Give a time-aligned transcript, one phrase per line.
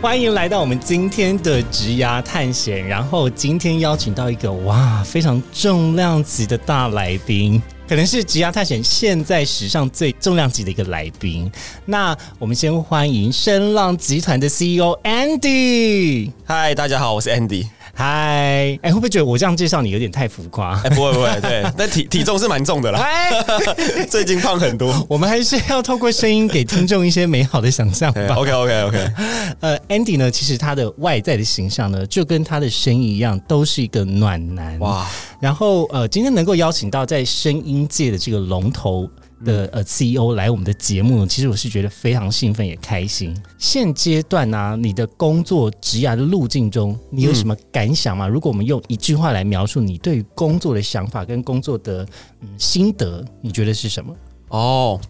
[0.00, 11.50] 欢迎来到我们今天的职涯探险，然后今天邀请到一个哇非常重量级的大来宾，可能是职涯探险现在史上最重量级的一个来宾。
[11.84, 16.30] 那我们先欢迎声浪集团的 CEO Andy。
[16.44, 17.66] 嗨，大家好，我是 Andy。
[17.98, 20.80] 嗨，哎，会不会觉得我这样介绍你有点太浮夸？
[20.84, 23.32] 哎，不会不会，对， 但体体重是蛮重的啦，哎，
[24.08, 24.94] 最近胖很多。
[25.10, 28.36] 我们还是要透过声音给听众一些美好的想象吧。
[28.36, 29.10] OK OK OK，
[29.58, 34.78] 呃，Andy 呢，其实他的外在的形象呢，就跟他的声音一样，都是一个暖男。
[34.78, 35.04] 哇，
[35.40, 39.10] 然后呃，今天能够邀请到在声音界的这个龙头
[39.44, 43.36] 的呃 CEO 来我们的节目，其实我是觉得非常兴奋也开心。
[43.58, 48.26] 现阶段呢、你的工作职涯的路径中，你有什么感想吗？
[48.26, 52.06] 如果我们用一句话来描述你对于工作的想法跟工作的
[52.40, 54.14] 嗯心得，你觉得是什么？
[54.48, 55.00] 哦，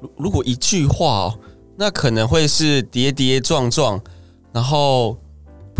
[0.00, 1.38] 如如果一句话哦，
[1.76, 4.00] 那可能会是跌跌撞撞，
[4.52, 5.16] 然后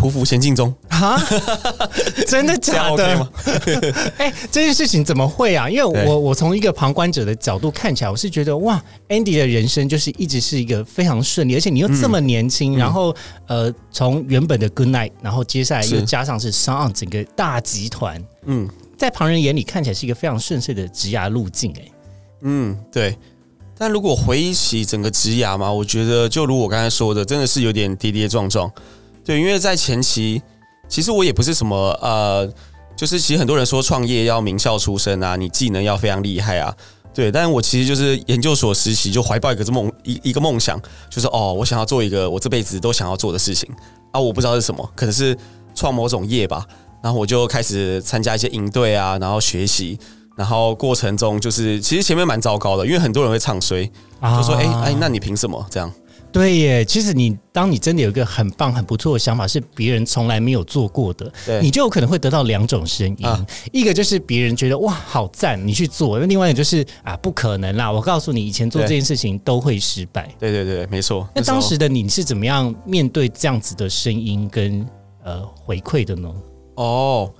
[0.00, 1.20] 匍匐前进中，啊，
[2.26, 3.94] 真的假 OK 的？？
[4.18, 5.68] 哎、这件事情怎么会啊？
[5.68, 13.14] 因为我我从一个旁观者的角度看起来，我是觉得哇，Andy 的人生就是一直是一个非常顺利，而且你又这么年轻，然后
[13.46, 21.82] 呃，从原本的 Good Night，然后接下来又加上是 s o n 整个大集团，嗯在旁人眼里看起来是一个非常顺遂的职涯路径、哎，
[22.42, 23.16] 嗯，对。
[23.78, 28.70] 但如果回忆起整个职涯嘛，我觉得就如我刚才说的，真的是有点跌跌撞撞。
[29.30, 30.42] 对，因为在前期，
[30.88, 32.52] 其实我也不是什么呃，
[32.96, 36.74] 就是其实很多人说创业要名校出身啊，你技能要非常厉害啊。
[37.14, 43.70] 对，但我其实就是研究所实习，就怀抱一个这梦一一个梦想，就是哦，我想要做一个我这辈子都想要做的事情
[44.10, 45.38] 啊，我不知道是什么，可能是
[45.76, 46.66] 创某种业吧。
[47.00, 49.96] 然后我就开始参加一些营队啊，然后学习，
[50.34, 53.86] 然后过程中就是其实前面蛮糟糕的，因为很多人会唱衰，
[54.20, 55.88] 就说哎哎，那你凭什么这样？
[56.32, 70.28] 对耶，其实你当你真的有一个很棒、很不错的想法，是别人从来没有做过的，你就有可能会得到两种声音，啊一个就是别人觉得哇好赞，你去做；那另外一个就是啊不可能啦，我告诉你，以前做这件事情都会失败。
[70.38, 71.28] 对对对，没错。
[71.34, 74.86] 那当时的你是怎么样面对这样子的声音跟
[75.24, 76.32] 呃回馈的呢？
[76.76, 77.30] 哦，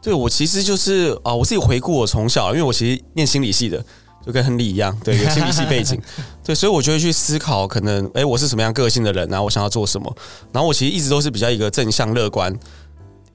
[0.00, 3.84] 对我其实就是啊、我自己回顾我从小，因为我其实念心理系的，
[4.26, 5.98] 就跟亨利一样，对，有 心理系背景，
[6.44, 10.14] 对，所以我就会去思考，可能哎，我是什么样个性的人啊，我想要做什么。
[10.52, 12.52] 然后我其实一直都是比较一个正向乐观，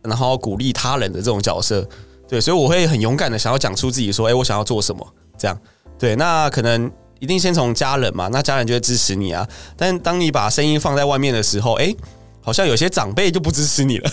[0.04, 1.88] 然后鼓励他人的这种角色，
[2.28, 5.08] 对，所以我会很勇敢的想要讲出自己说，哎，我想要做什么，
[5.38, 5.58] 这样，
[5.98, 6.92] 对，那可能。
[7.22, 9.48] 一定先从家人嘛，那家人就会支持你啊。
[9.78, 11.94] 但当你把声音放在外面的时候，哎、
[12.42, 14.12] 好像有些长辈就不支持你了，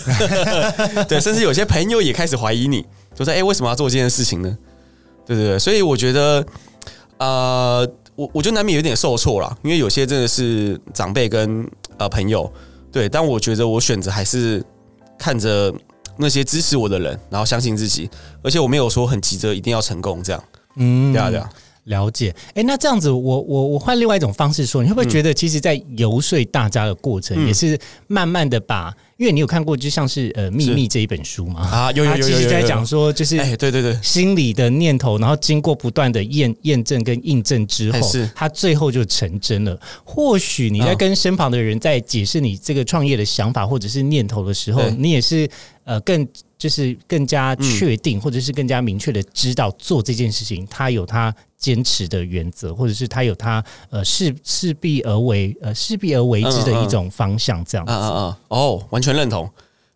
[1.09, 2.85] 对，甚至有些朋友也开始怀疑你，
[3.15, 4.57] 就说：“哎、为什么要做这件事情呢？”
[5.25, 6.45] 对对对，所以我觉得，
[7.19, 12.51] 呃，我我觉得难免有点受挫啦，因为有些真的是长辈跟呃朋友，
[12.91, 14.63] 对，但我觉得我选择还是
[15.17, 15.73] 看着
[16.17, 18.09] 那些支持我的人，然后相信自己，
[18.41, 20.43] 而且我没有说很急着一定要成功，这样，
[20.75, 21.13] 嗯。
[21.13, 21.49] 对啊对啊，
[21.85, 22.33] 了解。
[22.53, 27.47] 哎，那这样子我，我我换另外一种方式说，你会不会觉得，其实，在游说大家的过程，嗯。
[27.47, 39.79] 也是慢慢的把，因为你有看过，就像是呃《秘密》这一本书嘛，啊，有有有有它其实在讲说，就是哎，对对对，心理的念头，然后经过不断的验验证跟印证之后哎是，它最后就成真了。
[40.03, 45.49] 或许你在啊跟身旁的人在解释你这个创业的想法或者是念头的时候，你也是
[45.85, 46.27] 呃更
[46.59, 57.93] 就是更加确定，嗯或者是更加明确的知道做这件事情，他有他坚持的原则，或者是他有他呃势势必而为呃势必而为之的一种方向，这样子。
[57.93, 58.39] 啊啊啊！
[58.49, 59.49] 哦，完全认同。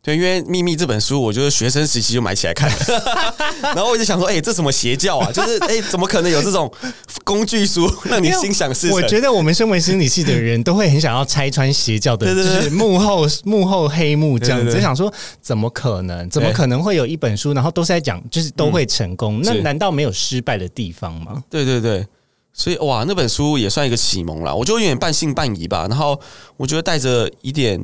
[0.06, 2.78] 对，因为《秘密》这本书，我就是学生时期就买起来看了，
[3.74, 5.32] 然后我就想说，哎、这什么邪教啊？
[5.32, 6.70] 就是哎、怎么可能有这种
[7.24, 8.98] 工具书 让你心想事成？
[8.98, 12.28] 我觉得我们身为心理系的人都会很想要拆穿邪教的，
[12.72, 15.12] 幕后幕后黑幕这样子，就想说
[15.42, 16.30] 怎么可能？
[16.30, 19.40] 怎么可能会有一本书，然后都是在讲就是都会成功？
[19.42, 21.42] 那难道没有失败的地方吗？
[21.50, 22.06] 对对对，
[22.52, 24.54] 所以哇，那本书也算一个启蒙啦。
[24.54, 25.88] 我就有点半信半疑吧。
[25.90, 26.20] 然后
[26.58, 27.82] 我觉得带着一点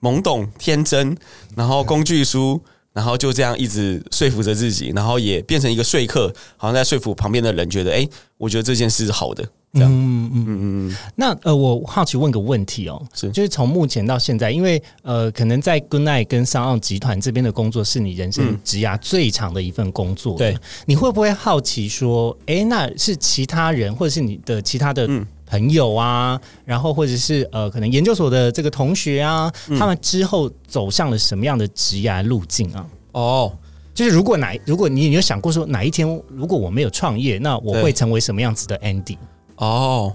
[0.00, 1.16] 懵懂天真，
[1.56, 2.60] 然后工具书，
[2.92, 8.08] 然后就这样一直说服着自己，然后也变成一个说客，好像在说服旁边的人，觉得哎，
[8.38, 9.44] 我觉得这件事是好的。
[9.72, 10.96] 这样，嗯嗯嗯嗯。
[11.14, 25.08] 那呃，我好奇问个问题哦，是就是从目前到现在，因为呃，可能在 Good Night 跟商奥集团这边的工作是你人生职涯最长的一份工作，对，你会不会好奇说，哎，那是其他人或者是你的其他的
[25.50, 32.86] 朋友啊，然后或者是呃，可能研究所的这个同学啊，他们之后走向了什么样的职涯路径啊？
[33.12, 33.58] 哦，
[33.92, 39.18] 就是如果哪如果你有想过说哪一天如果我没有创业，那我会成为什么样子的 Andy？
[39.56, 40.14] 哦，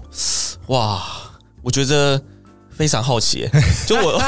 [0.68, 1.02] 哇！
[1.62, 2.20] 我觉得
[2.70, 3.48] 非常好奇，
[3.86, 4.22] 就我，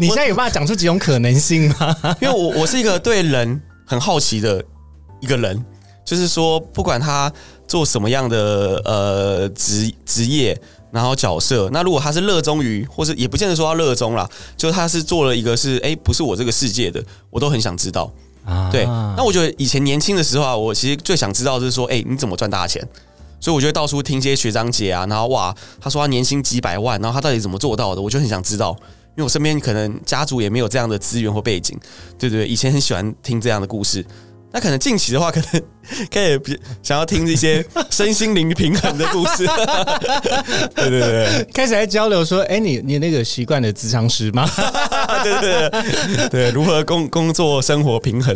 [0.00, 1.96] 你现在有办法讲出几种可能性吗？
[2.22, 4.64] 因为我我是一个对人很好奇的
[5.20, 5.64] 一个人，
[6.04, 7.32] 就是说，不管他
[7.68, 10.58] 做什么样的呃职职业，
[10.90, 17.00] 然后角色，那如果他是热衷于，或是也不见得说他热衷啦，就他是做了一个是哎，不是我这个世界的，
[17.30, 18.10] 我都很想知道
[18.44, 18.70] 啊。
[18.72, 18.84] 对，
[19.16, 22.82] 那我觉得以前年轻的时候啊，我其实最想知道就是说，哎，你怎么赚大钱？
[23.40, 28.02] 所以我就到处听这些学长姐啊，然后哇，他说他年薪几百万，然后他到底怎么做到的？
[28.02, 28.74] 我就很想知道，
[29.10, 31.78] 因为我身边可能家族也没有这样的资源或背景，
[32.18, 32.48] 对对？
[32.48, 34.04] 以前很喜欢听这样的故事。
[34.50, 35.62] 那可能近期的话，可能
[36.10, 36.40] 可以
[36.82, 39.46] 想要听这些 身心灵平衡的故事。
[40.74, 44.48] 对对对，开始来交流说，哎，你你那个习惯的智商师吗？
[45.22, 48.34] 对对对对，如何工工作生活平衡？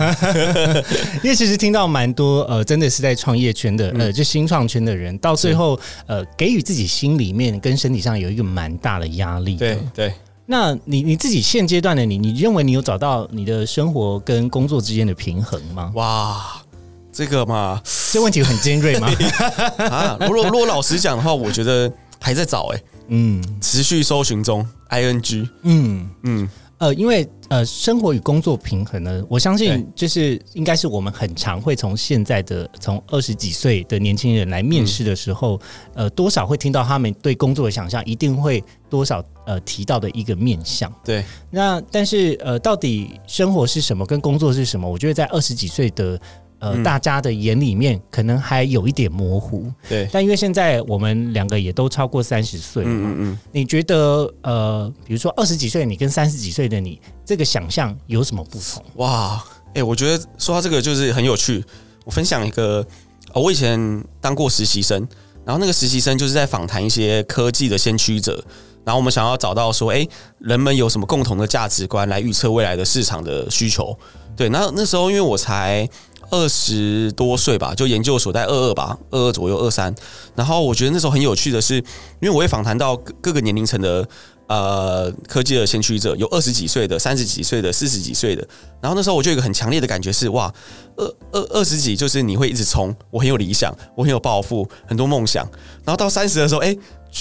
[1.23, 9.57] 因为其实听到蛮多呃，真的是在创业圈的呃，就新创圈的人，到最后呃，给予自己心里面跟身体上有一个蛮大的压力。
[9.57, 10.13] 对对。
[10.53, 15.91] 那你你自己现阶段的你，你认为你有找到你的生活跟工作之间的平衡吗？
[15.95, 16.63] 哇，
[17.11, 17.81] 这个嘛，
[18.13, 19.09] 这问题很尖锐吗？
[19.89, 21.91] 啊，如果如果老实讲的话，我觉得
[22.21, 26.47] 还在找哎，嗯，持续搜寻中，I N G，嗯嗯。
[26.83, 35.61] 呃，因为呃，生活与工作平衡呢，我相信就是应该是我们很常会从现在的从二十几岁的年轻人来面试的时候，
[35.95, 40.93] 呃，多少会听到他们对工作的想象，一定会多少呃提到的一个面向。
[41.05, 44.91] 对，那但是呃，到底生活是什么，跟工作是什么？
[44.91, 46.21] 我觉得在二十几岁的。
[46.63, 50.09] 呃，大家的眼里面可能还有一点模糊，对。
[50.13, 58.85] 但因为现在我们两个也都超过三十岁，嗯嗯嗯，你觉得呃，比如说二十几岁你跟三十几岁的你，这个想象有什么不同？
[58.95, 59.43] 哇，
[59.75, 61.65] 哎，我觉得说到这个就是很有趣。
[62.05, 62.87] 我分享一个，
[63.35, 65.05] 我以前当过实习生，
[65.45, 68.41] 然后那个实习生就是在访谈一些科技的先驱者，
[68.85, 70.07] 然后我们想要找到说，哎，
[70.39, 73.99] 人们有什么共同的价值观来预测未来的市场的需求？
[74.37, 75.89] 对，那那时候因为我才。
[76.33, 79.95] 二十多岁吧，就研究所在二二吧，二二左右，二三。
[80.35, 84.09] 然后我觉得那时候很有趣的是，因为我会访谈到各个年龄层的
[84.47, 88.49] 呃科技的先驱者，有二十几岁的、三十几岁的、四十几岁的。
[88.81, 90.51] 然后那时候我就有一个很强烈的感觉是，哇，
[90.97, 95.47] 二二二十几就是你会一直冲，我很有理想，我很有抱负，很多梦想。
[95.85, 96.75] 然后到三十的时候，哎。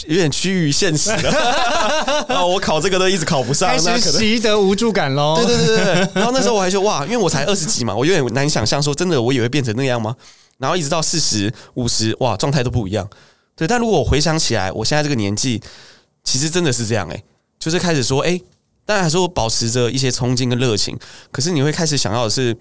[0.07, 1.31] 有点趋于现实了，
[2.27, 2.43] 啊！
[2.47, 5.35] 我考这个都一直考不上，开始习得无助感喽。
[5.35, 10.15] 对对对对，然后那时候我还说 哇，因为我才二十几嘛，我有点难想象说真的，我也会变成那样吗？
[10.57, 13.07] 然后一直到四十五十，哇，状态都不一样。
[13.55, 15.61] 对，但如果我回想起来，我现在这个年纪，
[16.23, 17.23] 其实真的是这样哎，
[17.59, 18.39] 就是开始说哎，
[18.85, 20.97] 当然还是我保持着一些冲劲跟热情，
[21.31, 22.55] 可是你会开始想要的是，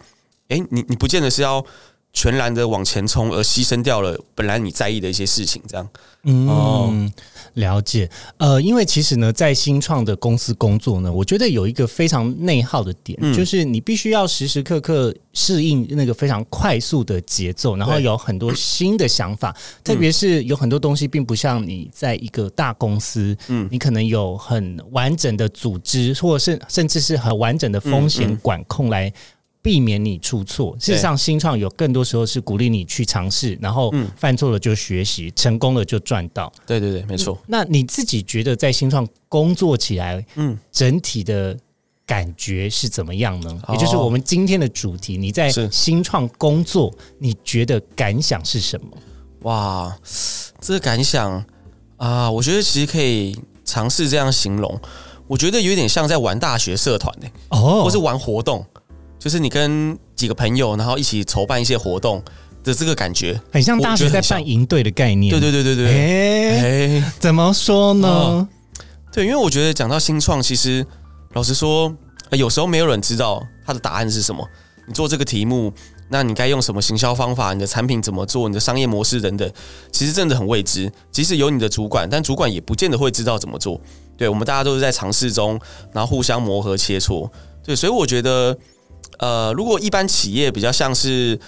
[0.49, 1.65] 哎，你你不见得是要。
[2.13, 5.89] 全然的往前冲，而牺牲掉了本来你在意的一些事情，这样。
[6.25, 7.11] 嗯，
[7.55, 8.11] 了解。
[8.37, 19.57] 呃，因为其实呢，在新创的公司工作呢，我觉得有一个非常内耗的点，就是你必须要时时刻刻适应那个非常快速的节奏，然后有很多新的想法。
[19.83, 29.11] 特别是有很多东西并不像你在一个大公司，嗯，你可能有很完整的组织，或者是甚至是很完整的风险管控来。
[29.63, 30.77] 避免你出错。
[30.81, 36.53] 事实上，新创有更多时候是鼓励你去尝试，然后犯错了就学习，成功了就赚到。
[36.67, 37.39] 对对对，没错。
[37.47, 41.57] 那你自己觉得在新创工作起来，嗯，整体的
[42.07, 43.63] 感觉是怎么样呢？
[43.69, 48.97] 也就是我们今天的主题，你在新创工作，你觉得感想是什么？
[49.43, 49.97] 哇，
[50.61, 51.45] 这个感想
[51.97, 54.81] 啊，我觉得其实可以尝试这样形容。
[55.27, 58.67] 我觉得有点像在玩大学社团呢，哦，或是玩活动。
[59.21, 62.23] 就是你跟几个朋友，然后一起筹办一些活动
[62.65, 65.31] 的这个感觉，很像大学在办营队的概念。
[65.31, 67.01] 对对对对对。
[67.01, 68.49] 哎，怎么说呢？
[69.13, 70.87] 对，因为我觉得讲到新创，其实
[71.35, 71.95] 老实说，
[72.31, 74.43] 有时候没有人知道它的答案是什么。
[74.89, 75.71] 你做这个题目，
[76.09, 77.53] 那你该用什么行销方法？
[77.53, 78.49] 你的产品怎么做？
[78.49, 79.53] 你的商业模式等等，
[79.93, 80.91] 其实真的很未知。
[81.13, 83.79] 即使有你的主管，但主管也不见得会知道怎么做。
[84.17, 85.61] 对我们大家都是在尝试中，
[85.93, 87.31] 然后互相磨合切磋。
[87.63, 88.57] 对，所以我觉得。
[89.19, 91.39] 呃，如果一般企业比较像是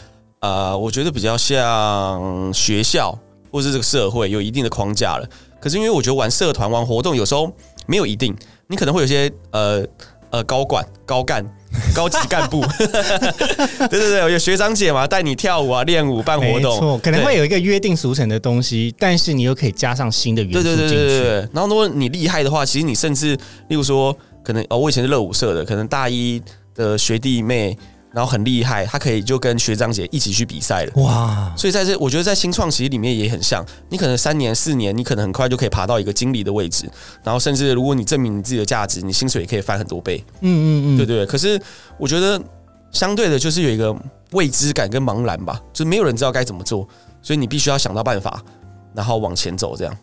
[0.41, 3.17] 呃，我觉得比较像学校
[3.51, 5.29] 或是这个社会有一定的框架了。
[5.61, 7.51] 可是因为我觉得玩社团、玩活动有时候
[7.87, 9.85] 没有一定，你可能会有些呃
[10.31, 11.47] 呃高管、高干、
[11.95, 21.05] 高级干部， 对对对，有学长姐嘛，带你跳舞啊、练舞、办活动，没错，可能会有一个约定俗成的东西，但是你又可以加上新的元素对对对进去。
[21.05, 21.49] 对对对。
[21.53, 23.37] 然后如果你厉害的话，其实你甚至
[23.69, 26.43] 例如说，可能哦，我以前是热舞社的，可能大一
[26.75, 27.77] 的学弟妹，
[28.13, 31.03] 然后很厉害，他可以就跟学长姐一起去比赛了。
[31.03, 36.91] 哇，所以在这，我觉得在新创其实里面也很像，你可能三年四年，你可能很快就可以爬到一个经理的位置，
[37.23, 41.27] 然后甚至如果你证明你自己的价值，你薪水也可以翻很多倍，嗯嗯嗯，对对对。
[41.27, 41.61] 可是
[41.99, 42.41] 我觉得
[42.91, 43.97] 相对的，就是有一个
[44.33, 46.87] 未知感跟茫然吧，就是没有人知道该怎么做，
[47.23, 48.43] 所以你必须要想到办法，
[48.95, 49.97] 然后往前走，这样。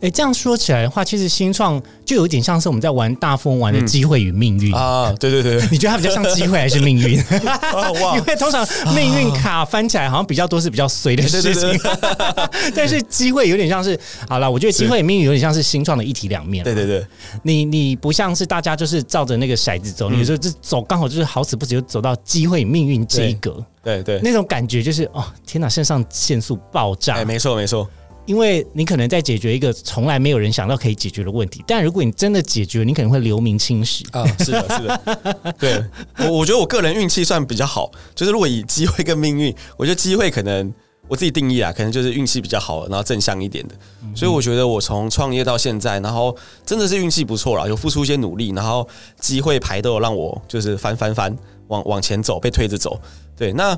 [0.00, 4.74] 哎、这样说起来的话，其实新创就有点像是我们在玩大富翁玩的机会与命运。
[4.74, 7.20] 啊，对对对， 你觉得它比较像机会还是命运？
[7.46, 8.16] 啊哇。
[8.18, 11.78] 因为通常命运卡翻起来好像比较多是比较随的事情，对。
[11.78, 16.64] 对但是机会有点像是好了，我觉得机会与命运有点像是新创的一体两面。
[16.64, 17.04] 对对对，
[17.42, 27.14] 你你不像是大家就是照着那个骰子走，你有时候就走刚好就是好死不死就走到机会与命运这一格，对对，那种感觉就是哦天哪，肾上腺素爆炸。
[27.16, 27.88] 哎，没错没错，
[28.26, 34.04] 因为你可能在解决一个从来没有人想到可以解决的问题，但如果你真的解决，你可能会留名青史。
[34.12, 35.84] 啊，是的，是的，对
[36.18, 40.72] 我我觉得我个人运气算比较好，就是如果以机会跟命运，我觉得机会可能
[41.08, 43.74] 我自己定义啊，可能就是运气比较好，然后正向一点的，
[44.14, 51.36] 所以我觉得我从创业到现在，然后真的是运气不错了，有付出一些努力，然后机会牌都有让我就是翻翻翻
[51.66, 53.00] 往往前走，被推着走。
[53.36, 53.76] 对，那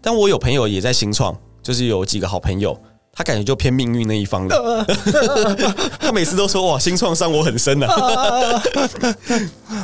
[0.00, 2.80] 但我有朋友也在新创，就是有几个好朋友。
[3.14, 4.86] 他感觉就偏命运那一方的，
[6.00, 8.62] 他每次都说哇，新创伤我很深啊。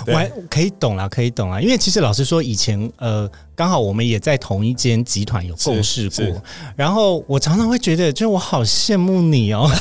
[0.05, 6.43] 对我还可以懂啦，可以懂啦，因为其实老实说，以前呃，刚好我们也在同一间集团有共事过，
[6.75, 9.71] 然后我常常会觉得，就是我好羡慕你哦。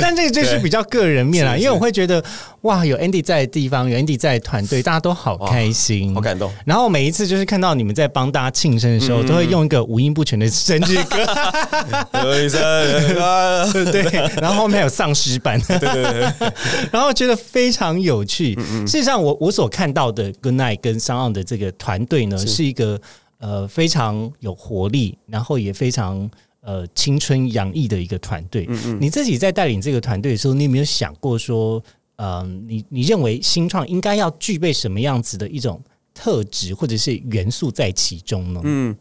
[0.00, 1.64] 但这个就是比较个人面啦，是是。
[1.64, 2.22] 因为我会觉得
[2.62, 6.52] 哇，有 Andy 在的地方，有 Andy 在的团队，大家都好开心，好感动。
[6.66, 9.26] 然后每一次就是看到你们在帮大家庆生的时候，嗯。
[9.26, 11.24] 都会用一个五音不全的生日歌，
[13.92, 14.10] 对，
[14.40, 16.32] 然后后面还有丧尸版，对对对，
[16.92, 18.54] 然后觉得非常有趣。
[18.86, 22.58] 事实上我，我所看到的 Good Night 跟商岸的这个团队呢，是。
[22.58, 23.00] 是一个
[23.38, 26.28] 呃非常有活力，然后也非常
[26.60, 28.68] 呃青春洋溢的一个团队。
[29.00, 31.80] 你自己在带领这个团队的时候，你有没有想过说，
[32.18, 35.80] 呃，你你认为新创应该要具备什么样子的一种
[36.12, 38.60] 特质或者是元素在其中呢？
[38.64, 38.96] 嗯，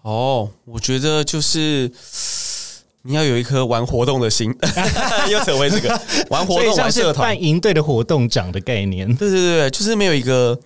[0.00, 1.90] 哦，我觉得就是
[3.02, 4.50] 你要有一颗玩活动的心，
[5.30, 5.88] 又扯回这个
[6.30, 9.06] 玩活动、玩社团，办营队的活动长的概念。
[9.16, 10.58] 对对对，就是没有一个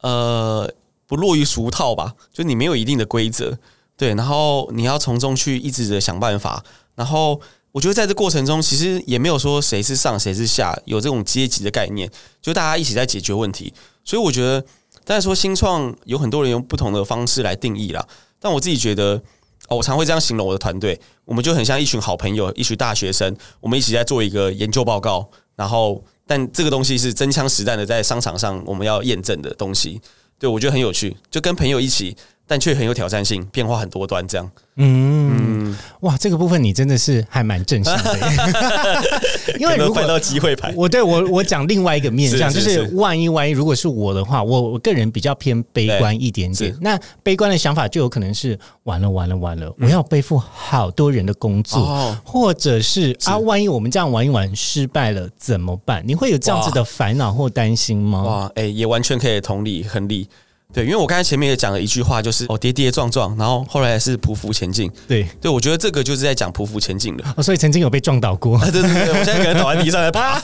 [0.00, 0.72] 呃
[1.06, 3.58] 不落于俗套吧，就你没有一定的规则，
[3.98, 7.38] 对，然后你要从中去一直的想办法，然后
[7.72, 12.10] 我觉得在这过程中，其实也没有说谁是上谁是下，有这种阶级的概念，
[12.40, 13.72] 就大家一起在解决问题，
[14.04, 14.60] 所以我觉得，
[15.04, 18.06] 当然说新创有很多人用不同的方式来定义啦，
[18.40, 19.22] 但我自己觉得。
[19.70, 30.00] 哦，我常会这样形容我的团队，我们就很像一群好朋友，一群大学生，我们一起在做一个研究报告，然后，但这个东西是真枪实弹的在商场上我们要验证的东西，
[30.38, 32.16] 对我觉得很有趣，就跟朋友一起，
[32.48, 34.50] 但却很有挑战性，变化很多端，这样。
[34.80, 39.02] 嗯，哇，这个部分你真的是还蛮正向的，
[39.58, 46.74] 因为如果机会牌，我对我我讲另外一个面向，是就是是万一万一如果是我的话，我我个人比较偏悲观一点点。
[46.80, 56.02] 那悲观的想法就有可能是完了完了完了，我要背负好多人的工作，哦或者是啊，万一我们这样玩一玩失败了怎么办？
[56.06, 58.22] 你会有这样子的烦恼或担心吗？
[58.22, 60.28] 哇，哎、也完全可以同理亨利。
[60.74, 64.90] 对，因为我刚才前面也讲了一句话，就是哦跌跌撞撞，然后后来是匍匐前进。
[65.08, 67.24] 对，对，我觉得这个就是在讲匍匐前进的。
[67.36, 68.58] 哦，所以曾经有被撞倒过。
[68.58, 70.38] 对对对，我现在可能倒在地上来爬。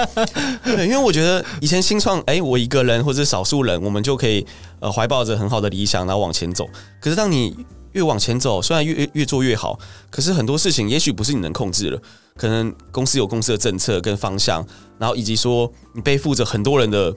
[0.64, 4.46] 对，因为我觉得以前新创，哎、我一个人或者少数人，我们就可以
[4.80, 6.66] 呃怀抱着很好的理想，然后往前走。
[6.98, 7.54] 可是当你
[7.92, 12.00] 越往前走，虽然越越越做越好，可是很多事情也许不是你能控制了。
[12.34, 14.66] 可能公司有公司的政策跟方向，
[14.98, 17.14] 然后以及说你背负着很多人的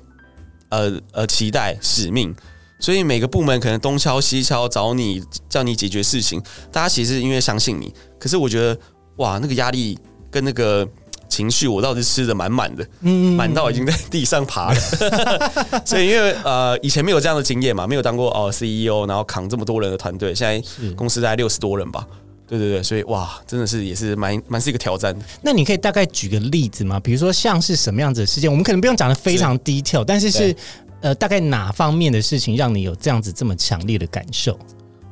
[0.74, 2.36] 呃呃期待使命。
[2.80, 6.42] 所以每个部门可能东敲西敲找你，叫你解决事情。
[6.70, 8.78] 大家其实因为相信你，可是我觉得
[9.18, 9.98] 哇，那个压力
[10.30, 10.86] 跟那个
[11.30, 14.80] 情绪，我倒是吃的满满的，嗯满到已经在地上爬了。
[15.86, 20.62] 所以因为呃以前没有这样的经验嘛，没有当过哦 CEO，然后扛这么多人的团队，现在
[20.96, 22.06] 公司大概六十多人吧。
[22.48, 25.26] 对对对，所以哇，真的是也是蛮蛮是一个挑战的。
[25.42, 27.00] 那你可以大概举个例子吗？
[27.00, 28.50] 比如说像是什么样子的事件？
[28.50, 30.56] 我们可能不用讲的非常 detail，但是是
[31.02, 34.58] 呃，大概哪方面的事情让你有这样子这么强烈的感受？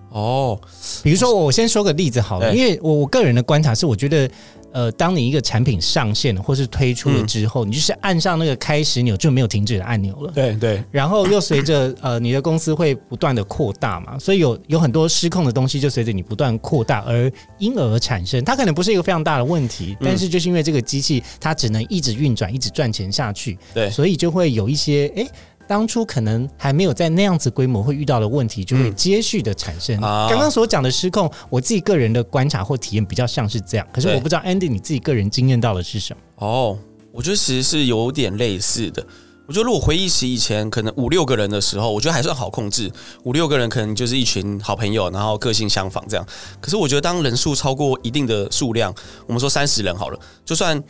[0.09, 0.59] 哦，
[1.03, 4.29] 比如说，我先说个例子好了，因为我我个人的观察是，我觉得，
[4.73, 10.31] 呃，当你一个产品上线或是推出了之后，你就是按上那个开始钮就没有停止的按钮了。
[10.33, 18.43] 对对，然后又随着呃你的公司会不断的扩大嘛，所以有有很多失控的东西就随着你不断扩大而因而产生。
[18.43, 25.27] 它可能不是一个非常大的问题，但是就是因为这个机器它只能一直运转、一直赚钱下去，对所以就会有一些诶。
[25.71, 29.97] 当初可能还没有在那样子规模会遇到的问题，就会接续的产生。
[30.01, 36.45] 啊刚刚所讲的失控，我自己个人的观察或体验比较像是这样，可是我不知道 Andy 你自己个人经验到的是什么？
[36.45, 36.77] 哦，
[37.13, 39.01] 我觉得其实是有点类似的。
[39.47, 42.91] 我觉得如果回忆起以前可能五六个人的时候，我觉得还算好控制。
[43.23, 46.25] 五六个人可能就是一群好朋友，然后个性相仿这样。
[46.59, 48.93] 可是我觉得当人数超过一定的数量，
[49.25, 50.81] 我们说三十人好了，就算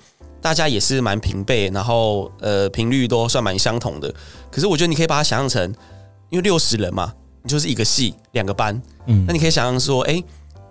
[0.41, 4.13] 大家也是蛮平辈，然后呃频率都算蛮相同的。
[4.49, 5.73] 可是我觉得你可以把它想象成，
[6.29, 10.21] 因为六十人嘛，你就是一个系两个班，嗯那你可以想象说，哎、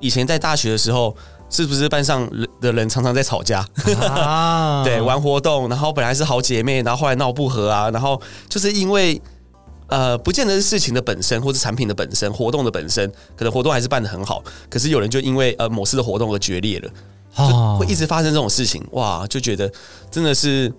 [0.01, 1.17] 以前在大学的时候，
[1.49, 3.67] 是不是班上人的人常常在吵架？
[4.09, 9.21] 啊 对，玩活动，然后本来是好姐妹，然后后来闹不和啊，然后就是因为
[9.89, 16.91] 呃，不见得是事情的本身或是产品的本身，活动的本身，可能活动还是办得很好，可是有人就因为呃某次的活动而决裂了，
[17.37, 17.77] 就哦。
[17.81, 19.71] 会一直发生这种事情，哇，就觉得
[20.11, 20.73] 真的是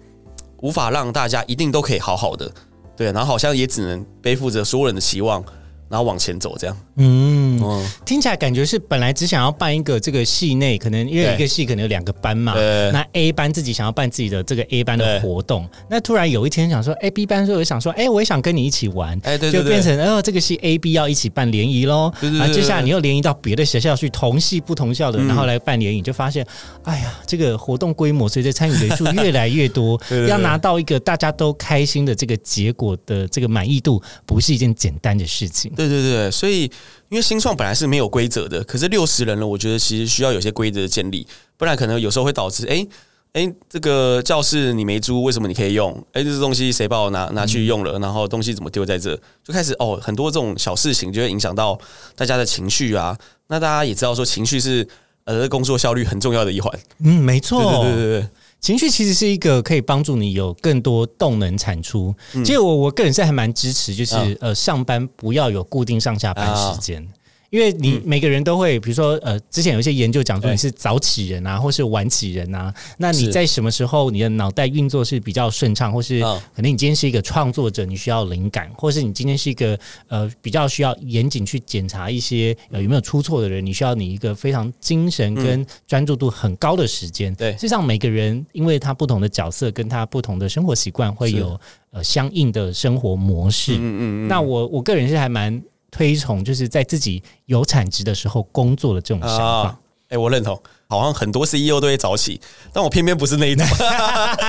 [0.62, 2.52] 无法让大家一定都可以好好的，
[2.96, 5.44] 对，然后好像也只能背负着所有人的期望，
[5.92, 12.54] 然后往前走这样，嗯，哦，听起来感觉是本来只想要办一个这个系内，可能因为一个系可能有两个班嘛，
[12.94, 19.20] 那 A 班自己想要办自己的这个 A 班的活动，那突然有一天想说，哎、b 班说我想说，哎、我也想跟你一起玩。
[19.24, 25.28] 哎，就对，变成哦，这个系 A、B 要一起办联谊喽，对对对啊，接下来你又联谊到别的学校去，同系不同校的，嗯。
[25.28, 26.46] 然后来办联谊，就发现，
[26.84, 35.72] 哎呀，这个活动规模随着参与人数越来越多， 要拿到一个大家都开心的这个结果的这个满意度，不是一件简单的事情。
[35.88, 36.64] 对对对，所以
[37.10, 42.86] 因为新创本来是没有规则的，可是六十人了，我觉得其实需要有些规则的建立，不然可能有时候会导致，哎
[43.34, 45.92] 哎，这个教室你没租，为什么你可以用？
[46.12, 47.98] 哎，这东西谁把我拿拿去用了？
[48.00, 49.16] 然后东西怎么丢在这？
[49.42, 51.80] 就开始哦，很多这种小事情就会影响到
[52.16, 53.18] 大家的情绪啊。
[53.48, 54.86] 那大家也知道说，情绪是
[55.24, 56.78] 呃工作效率很重要的一环。
[57.00, 58.30] 嗯，没错，对对对对对，
[58.62, 62.16] 情绪其实是一个可以帮助你有更多动能产出。
[62.34, 67.06] 嗯其实我我个人是还蛮支持，就是、啊呃上班不要有固定上下班时间。
[67.52, 68.02] 因为你嗯。
[68.04, 87.32] 每个人都会，比如说，呃，之前有一些研究讲说你是早起人啊，或是晚起人啊，那你在什么时候你的脑袋运作是比较顺畅，或是嗯可能你今天是一个创作者，你需要灵感，或是你今天是一个呃比较需要严谨去检查一些呃有没有出错的人，你需要你一个非常精神跟专注度很高的时间。
[87.34, 91.60] 嗯对实际上每个人因为他不同的角色跟他不同的生活习惯，会有
[91.92, 93.74] 呃相应的生活模式。
[93.74, 95.62] 嗯嗯嗯，那我我个人是还蛮
[95.92, 99.44] 推崇，就是在自己有产值的时候工作的这种想法。
[99.44, 99.78] 啊，
[100.10, 100.60] 哎、我认同。
[100.88, 102.38] 好像很多 CEO 都会早起，
[102.74, 103.66] 但我偏偏不是那一种，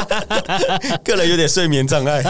[1.04, 2.20] 个人有点睡眠障碍。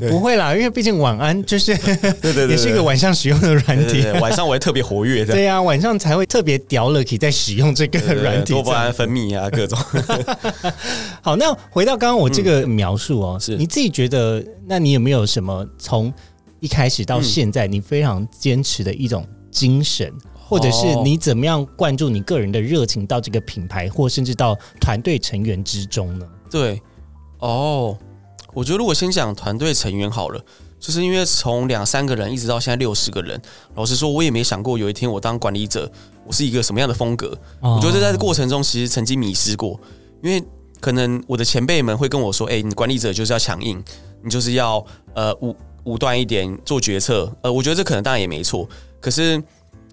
[0.00, 4.04] 对 不会啦，因为毕竟晚安就是对对对，也是一个晚上使用的软体。
[4.20, 8.52] 晚上我会特别活跃，对呀、晚上才会特别屌了，可以在使用这个软体。
[8.52, 9.78] 多巴胺分泌啊，各种。
[11.22, 16.12] 好，那回到刚刚我这个描述哦，嗯是你自己觉得，那你有没有什么从
[16.66, 26.26] 一开始到现在，你非常坚持的一种精神，或者是哦你怎么样灌注你个人的热情到这个品牌，或甚至到团队成员之中呢？
[26.50, 26.82] 对，
[27.38, 27.96] 哦，
[28.52, 30.44] 我觉得如果先讲团队成员好了，
[30.80, 33.40] 就是因为从两三个人一直到现在六十个人，
[33.76, 35.88] 老实说，我也没想过有一天我当管理者，
[36.26, 37.38] 我是一个什么样的风格。
[37.60, 39.78] 我我觉得在这过程中，其实曾经迷失过，
[40.20, 40.42] 因为
[40.80, 43.80] 可能我的前辈们会跟我说：“哎、你管理者就是要强硬，
[44.22, 48.68] 你就是要呃武武断一点做决策。”呃，我觉得这可能当然也没错，
[49.00, 49.42] 可是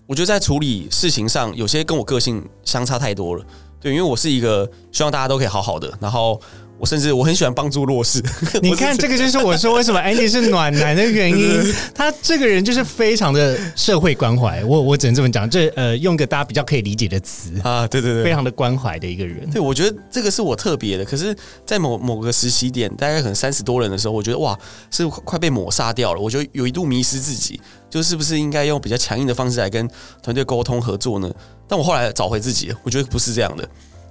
[0.06, 3.45] 我觉得在处理事情上，有些跟我个性相差太多了。
[3.79, 6.39] 对，因为我是一个希望大家都可以好好的，然后
[6.77, 8.21] 我甚至我很喜欢帮助弱势。
[8.62, 11.73] 你看，这个就是我说为什么 Andy 是暖男的原因。
[11.95, 19.49] 他这个人就是非常的社会关怀，我我只能这么讲，这呃用个大家比较可以理解的词，啊，对对对，非常的关怀的一个人。
[19.49, 21.05] 对，我觉得这个是我特别的。
[21.05, 24.57] 可是，在某某个实习点，大概可能三十多人的时候，我觉得哇，
[24.91, 26.19] 是快快被抹杀掉了。
[26.19, 29.89] 我就有一度迷失自己，就是不是应该用比较强硬的方式来跟
[30.21, 31.31] 团队沟通合作呢？
[31.67, 33.67] 但我后来找回自己，我觉得不是这样的。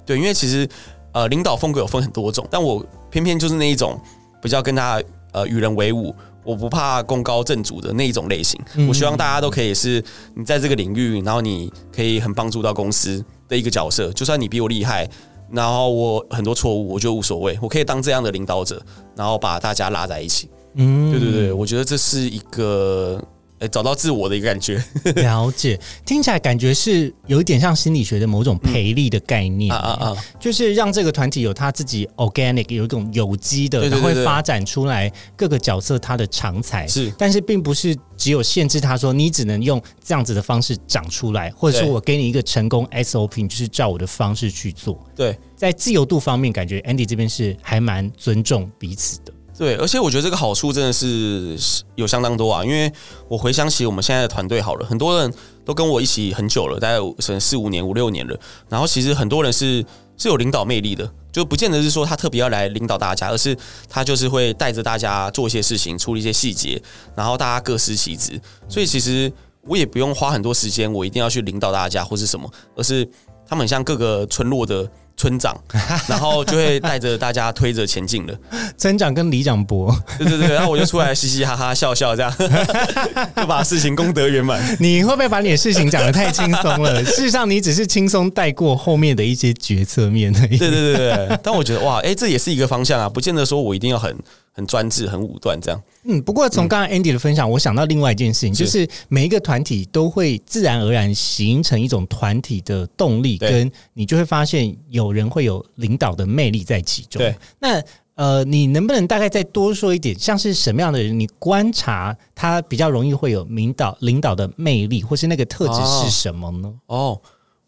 [0.06, 0.68] 对，因为其实
[1.12, 4.00] 呃，领导风格有分很多种，但我偏偏就是那一种
[4.42, 6.14] 比较跟大家呃与人为伍。
[6.44, 10.02] 我不怕功高震主的那一种类型，嗯我希望大家都可以是
[10.34, 14.12] 你在这个领域，然后你可以很帮助到公司的一个角色。
[14.12, 15.08] 就算你比我厉害，
[15.52, 18.82] 然后我很多错误，我觉得无所谓，我可以当这样的领导者，
[19.14, 20.50] 然后把大家拉在一起。
[20.74, 23.22] 嗯对对对，我觉得这是一个
[23.62, 24.82] 哎找到自我的一个感觉。
[25.16, 29.72] 了解，听起来感觉是有一点像心理学的某种培力的概念。
[29.72, 30.16] 啊啊啊！
[30.40, 37.12] 就是让这个团体有他自己 organic 有一种有机的，然后会发展出来各个角色他的长才，是。
[37.16, 44.98] 但是并不是只有限制他说你只能用这样子的方式长出来，或者说我给你一个成功 SOP，你就是照我的方式去做。
[45.14, 45.38] 对。
[45.56, 49.31] 在自由度方面，感觉 Andy 这边是还蛮尊重彼此的。
[49.58, 51.56] 对，而且我觉得这个好处真的是
[51.94, 52.90] 有相当多啊，因为
[53.28, 55.32] 我回想起我们现在的团队好了，很多人
[55.64, 58.36] 都跟我一起很久了，大概可能四五年、五六年了。
[58.68, 59.84] 然后其实很多人是
[60.16, 63.56] 是有领导魅力的，就不见得是说他特别要来领导大家，而是
[63.88, 66.82] 他就是会带着大家做一些事情，处理一些细节，
[67.14, 68.40] 然后大家各司其职。
[68.68, 69.30] 所以其实
[69.64, 73.08] 我也不用花很多时间，我一定要去领导大家或是什么，而是
[73.46, 75.56] 他们像各个村落的村长，
[76.08, 78.34] 然后就会带着大家推着前进了。
[78.76, 82.34] 村长跟李长博，对对对，然后我就出来嘻嘻哈哈笑笑，这样
[83.36, 84.60] 就把事情功德圆满。
[84.80, 87.02] 你会不会把你的事情讲得太轻松了？
[87.04, 90.58] 事实上，你只是轻松带过后面的一些决策面而已。
[90.58, 94.16] 对对对对，但我觉得哇，哎，这也是一个方向啊，不见得说我一定要很
[94.52, 95.82] 很专制、很武断这样。
[96.04, 107.18] 嗯，不过从刚刚 Andy 的分享，我想到另外一件事情，就是每一个团体都会自然而然形成一种团体的动力，跟你就会发现有人会有领导的魅力在其中。
[107.20, 107.82] 对，那
[108.14, 116.70] 呃，你能不能大概再多说一点，像是什么样的人，你观察他比较容易会有领导领导的魅力，或是那个特质是什么呢？
[116.86, 117.18] 哦，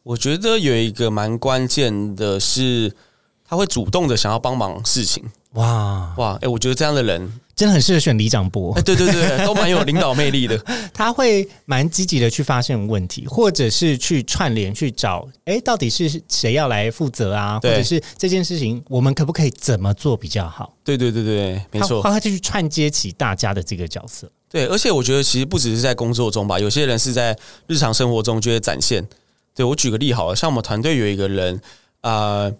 [0.03, 2.95] 我觉得有一个蛮关键的是，
[3.43, 5.25] 他会主动的想要帮忙事情。
[5.55, 10.59] 哇，哇，哎，我觉得这样的人，真的很适合选里长伯哎，，对对对， 都蛮有领导魅力的。
[10.93, 17.61] 他会蛮积极的去发现问题，或者是去串联去找，哎，到底是谁要来负责啊？
[17.63, 20.75] 或者是这件事情我们可不可以怎么做比较好？
[20.83, 22.03] 对对对对，没错。
[22.03, 24.31] 他他会去串接起大家的这个角色。
[24.51, 27.37] 对，而且我觉得其实不只是在工作中吧，有些人是在
[27.67, 29.07] 日常生活中就会展现。
[29.55, 31.61] 对我举个例好了，像我们团队有一个人，
[32.01, 32.53] 呃，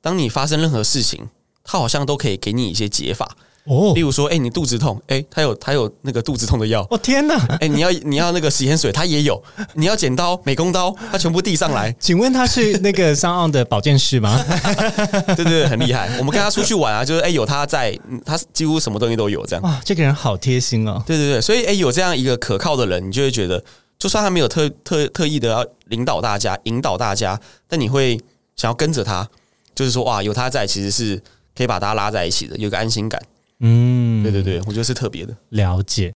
[0.00, 1.28] 当你发生任何事情，
[1.64, 3.36] 他好像都可以给你一些解法。
[3.66, 7.34] 哦例如说，哎、你肚子痛，哎、他有他有那个肚子痛的药，哦天哪！
[7.60, 14.38] 哎、你要你要那个洗盐水，他也有，你要剪刀、美工刀，他全部递上来， 请问他是那个上岸的保健师吗？
[15.34, 16.10] 对对对，很厉害。
[16.18, 19.62] 我们跟他出去玩啊，就是哎、有他在，嗯他几乎什么东西都有这样。
[19.62, 21.02] 哇，这个人好贴心哦。
[21.06, 23.64] 对对对，所以哎、有这样一个可靠的人，你就会觉得，
[23.98, 28.20] 就算他没有特特特意的要领导大家、引导大家，但你会
[28.56, 29.26] 想要跟着他，
[29.74, 31.22] 就是说哇，有他在，其实是
[31.56, 33.22] 可以把大家拉在一起的，有个安心感。
[33.60, 35.36] 嗯，对对对，我觉得是特别的。
[35.50, 36.12] 了解。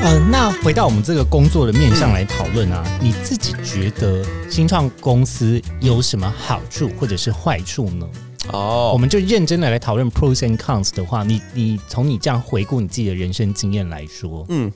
[0.00, 8.08] 呃，那回到我们这个工作的面向来讨论啊，你自己觉得新创公司有什么好处或者是坏处呢？
[8.52, 14.72] 哦，我们就认真的来讨论 pros and cons 的话，你你从你这样回顾你自己的人生经验来说，嗯，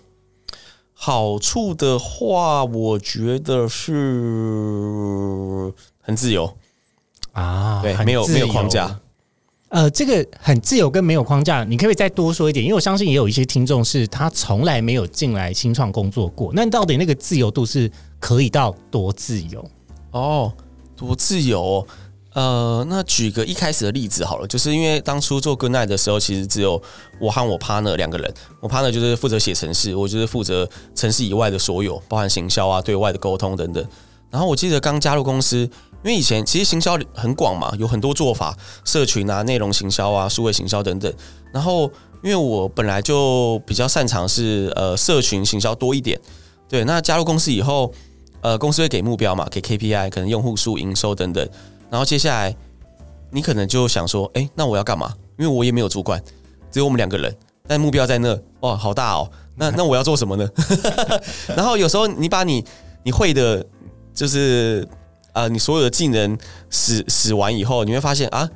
[0.92, 3.92] 好处的话，我觉得是
[6.00, 6.56] 很自由，
[7.32, 9.00] 啊，对，很没有没有框架。
[9.68, 12.62] 呃，这个很自由跟没有框架，你可以再多说一点？
[12.62, 19.66] 因为我相信也有一些听众是他从来没有进来新创工作过，那到底那个自由度是可以到多自由？
[20.10, 20.52] 哦，
[20.94, 21.86] 多自由、哦。
[22.34, 26.80] 呃，那举个一开始的例子好了，就是因为当初做 Good Night 的时候，其实只有
[27.20, 28.32] 我和我 partner 两个人。
[28.60, 33.86] 我 partner 就是负责写程式，我就是负责程式以外的所有，包含行销啊、对外的沟通等等。
[34.30, 35.70] 然后我记得刚加入公司，因
[36.04, 41.12] 为以前其实行销很广嘛，有很多做法，社群啊、内容行销啊、数位行销等等。
[41.52, 41.82] 然后
[42.22, 46.18] 因为我本来就比较擅长是呃社群行销多一点，
[46.66, 46.82] 对。
[46.84, 47.92] 那加入公司以后，
[48.40, 51.46] 呃，公司会给目标嘛，给 KPI，可能用户数、营收等等。
[51.92, 52.56] 然后接下来
[53.30, 55.12] 你可能就想说，哎，那我要干嘛？
[55.38, 56.18] 因为我也没有主管，
[56.70, 59.30] 只有我们两个人，但目标在那，哇，好大哦。
[59.56, 60.48] 那 那我要做什么呢？
[61.54, 62.64] 然后有时候你把你
[63.02, 63.62] 你会的，
[64.14, 64.88] 就是
[65.34, 66.38] 呃，你所有的技能
[66.70, 68.48] 使使完以后，你会发现啊，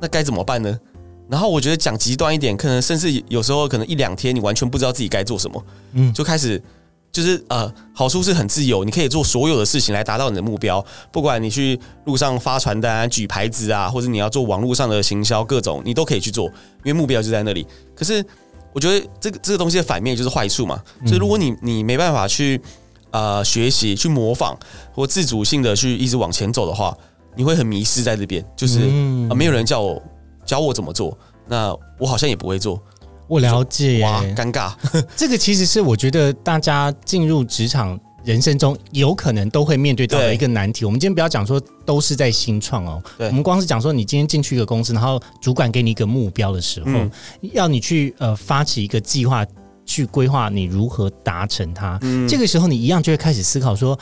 [0.00, 0.80] 那该怎么办呢？
[1.28, 5.62] 然后我觉得讲极端一点，可能甚至有时候可能一两天你完全不知道自己该做什么，
[5.92, 6.60] 嗯就开始
[7.12, 16.46] 就是呃，好处是很自由，你可以做所有的事情来达到你的目标，不管你去路上发传单、啊、举牌子啊，或者你要做网络上的行销，各种你都可以去做，
[16.84, 17.66] 因为目标就在那里。
[17.96, 18.24] 可是
[18.72, 22.60] 我觉得这个这个东西的反面就是坏处嘛，所以如果你你没办法去
[23.10, 24.56] 呃学习、去模仿
[24.92, 26.96] 或自主性的去一直往前走的话，
[27.34, 30.00] 你会很迷失在这边，就是、啊呃、没有人叫我
[30.46, 31.18] 教我怎么做，
[31.48, 32.80] 那我好像也不会做。
[33.30, 34.02] 我了解。
[34.02, 34.72] 哇，尴尬。
[35.14, 40.84] 这个其实是我觉得大家进入职场人生中有可能都会面对到的一个难题。
[40.84, 47.10] 我们今天不要讲说都是在新创哦，对我们光是讲说你今天进去一个公司，然后主管给你一个目标的时候，嗯
[47.52, 49.46] 要你去呃发起一个计划，
[49.86, 51.98] 去规划你如何达成它。
[52.02, 53.96] 嗯这个时候你一样就会开始思考说，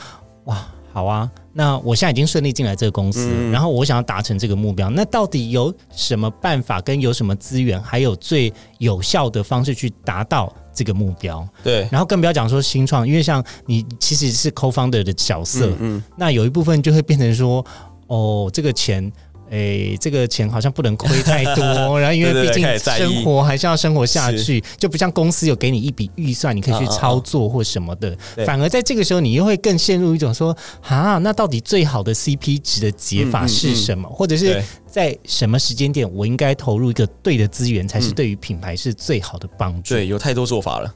[0.45, 0.67] 哇，
[0.99, 11.47] 好啊，那我现在已经顺利进来这个公司，嗯然后我想要达成这个目标，那到底有什么办法跟有什么资源，还有最有效的方式去达到这个目标？
[11.63, 17.65] 对，然后更不要讲说新创，因为像你其实是 co-founder 的角色，嗯嗯，那有一部分就会变成说，
[18.07, 19.09] 哦，这个钱。
[19.49, 21.63] 诶，这个钱好像不能亏太多，
[21.99, 28.15] 然后因为毕竟生活还是要生活下去，就不像公司有给你一笔预算，你可以去操作或什么的。
[28.35, 34.07] 对反而在这个时候，你又会更陷入一种说，啊，那到底最好的 CP 值的解法是什么？
[34.09, 39.95] 或者是在什么时间点，我应该投入一个对的资源，才是对于品牌是最好的帮助？
[39.95, 40.93] 对，有太多做法了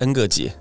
[0.00, 0.52] ，N 个节。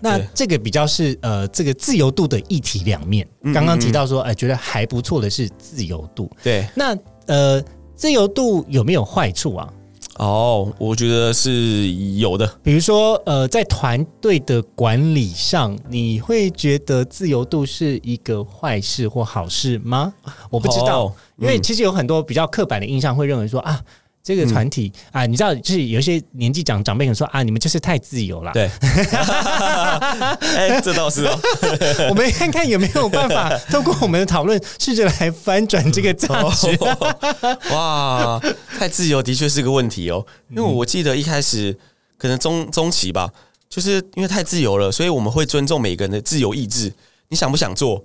[0.00, 3.26] 那这个比较是呃，这个自由度的一体两面。
[3.42, 6.30] 嗯刚刚提到说，哎、觉得还不错的是自由度。
[6.42, 7.62] 对，那呃，
[7.94, 9.72] 自由度有没有坏处啊？
[10.16, 12.44] 哦，我觉得是有的。
[12.62, 20.12] 比如说，呃，在团队的管理上，你会觉得自由度是一个坏事或好事吗？
[20.50, 23.80] 我不知道，哦因为嗯其实有很多比较刻板的印象会认为说啊。
[24.28, 28.52] 这个团体、啊，你知道，就是有一些年纪长长辈可能说啊，你们就是太自由了。
[28.52, 28.68] 对，
[30.54, 31.40] 哎，这倒是哦。
[32.10, 36.78] 我们看看有没有办法 通过我们的讨论，试着来翻转这个价值。
[37.70, 38.38] 哇，
[38.78, 40.22] 太自由的确是个问题哦。
[40.50, 41.74] 因为我记得一开始
[42.18, 43.30] 可能中中期吧，
[43.70, 46.92] 就是因为太自由了，所以我们会尊重每个人的自由意志。
[47.30, 48.04] 你想不想做？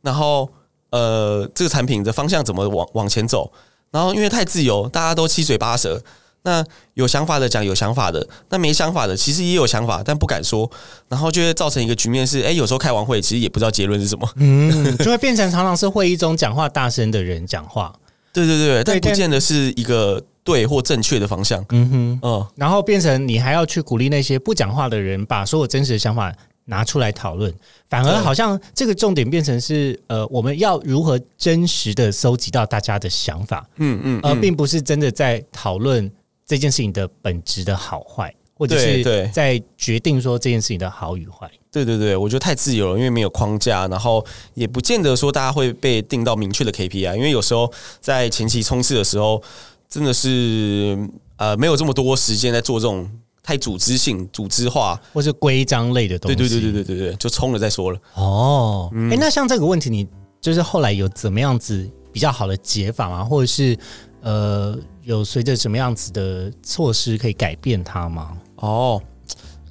[0.00, 0.50] 然后
[0.90, 3.52] 呃，这个产品的方向怎么往往前走？
[3.92, 6.02] 然后因为太自由，大家都七嘴八舌。
[6.44, 10.68] 那有想法的讲有想法的，那没想法的其实也有想法，但不敢说，
[11.08, 14.28] 然后就会造成一个局面是：哎，有时候开完会其实也不知道结论是什么。
[14.34, 17.94] 嗯，就会变成常常是会议中讲话大声的人讲话。
[18.32, 21.64] 对对对，但不见得是一个对或正确的方向。
[21.68, 26.34] 嗯哼，嗯，然后变成你还要去鼓励那些不讲话的人，把所有真实的想法
[26.66, 27.52] 拿出来讨论，
[27.88, 34.40] 反而好像这个重点变成是呃，我们要如何真实的搜集到大家的想法，嗯嗯，而嗯。
[34.40, 36.10] 并不是真的在讨论
[36.46, 41.50] 这件事情的本质的好坏，或者是在决定说这件事情的好与坏。
[41.70, 49.42] 对对对，我觉得太自由了，因为没有框架，然后也不见得说大家会被定到明确的 KPI，因为有时候在前期冲刺的时候，
[49.88, 50.98] 真的是
[51.36, 53.10] 呃没有这么多时间在做这种
[53.42, 55.00] 太组织性、组织化。
[55.12, 56.36] 或是规章类的东西。
[56.36, 57.98] 对对对对对对对，就冲了再说了。
[58.14, 60.06] 哦，哎、嗯那像这个问题，你
[60.40, 63.24] 就是后来有怎么样子比较好的解法吗？
[63.24, 63.76] 或者是
[64.20, 68.36] 呃，有随着什么样子的措施可以改变它吗？
[68.56, 69.02] 哦，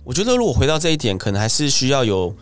[0.03, 2.35] 我觉得如果回到这一点，可能还是需要有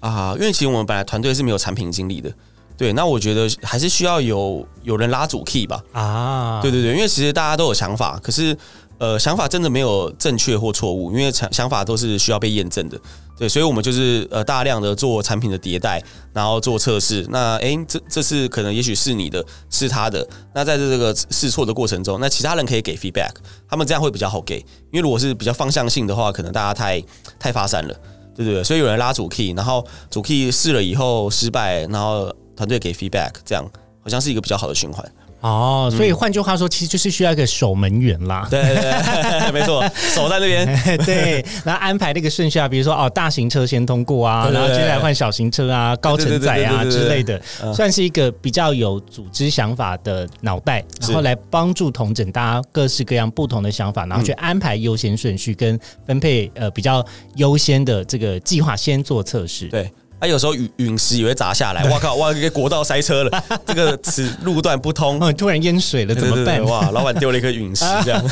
[0.00, 2.32] 啊，因为其实我们本来团队是没有产品经理的，
[2.76, 5.82] 对，那我觉得还是需要有有人拉主 key 吧。
[5.92, 8.56] 啊，对对对，因为其实大家都有想法，可是
[8.98, 13.00] 呃，想法真的没有正确或错误，因为想想法都是需要被验证的。
[13.38, 17.24] 对，所以我们就是呃大量的做产品的迭代，然后做测试。
[17.30, 20.26] 那诶，这这次可能也许是你的，是他的。
[20.52, 23.30] 那在这个试错的过程中，那其他人可以给 feedback，
[23.68, 24.58] 他们这样会比较好给。
[24.90, 27.00] 因为如果是比较方向性的话，可能大家太
[27.38, 27.94] 太发散了，
[28.34, 28.64] 对对对。
[28.64, 33.64] 所以有人拉主 key，然后主 key 试了以后失败，然后团队给 feedback，这样
[34.02, 35.08] 好像是一个比较好的循环。
[35.40, 38.46] 哦，所以换句话说，其实就是需要一个守门员啦。
[38.50, 40.66] 对对对，没错， 守在那边。
[41.04, 47.72] 对，然后安排那个顺序啊，比如说哦，大型车先通过啊，然后接下来换小型车啊、高承载啊之类的，嗯。
[47.74, 57.04] 算是一个比较有组织想法的脑袋，然后来帮助统整大家各式各样不同的想法，然后去安排优先顺序跟分配呃比较
[57.36, 59.68] 优先的这个计划，先做测试。
[59.68, 59.88] 对，
[60.20, 66.62] 啊，有时候陨陨石也会砸下来，哇靠，哇，给国道塞车了， 这个此路段不通， 哦，突然淹水了怎么办？
[66.64, 68.24] 哇，老板丢了一颗陨石， 这样，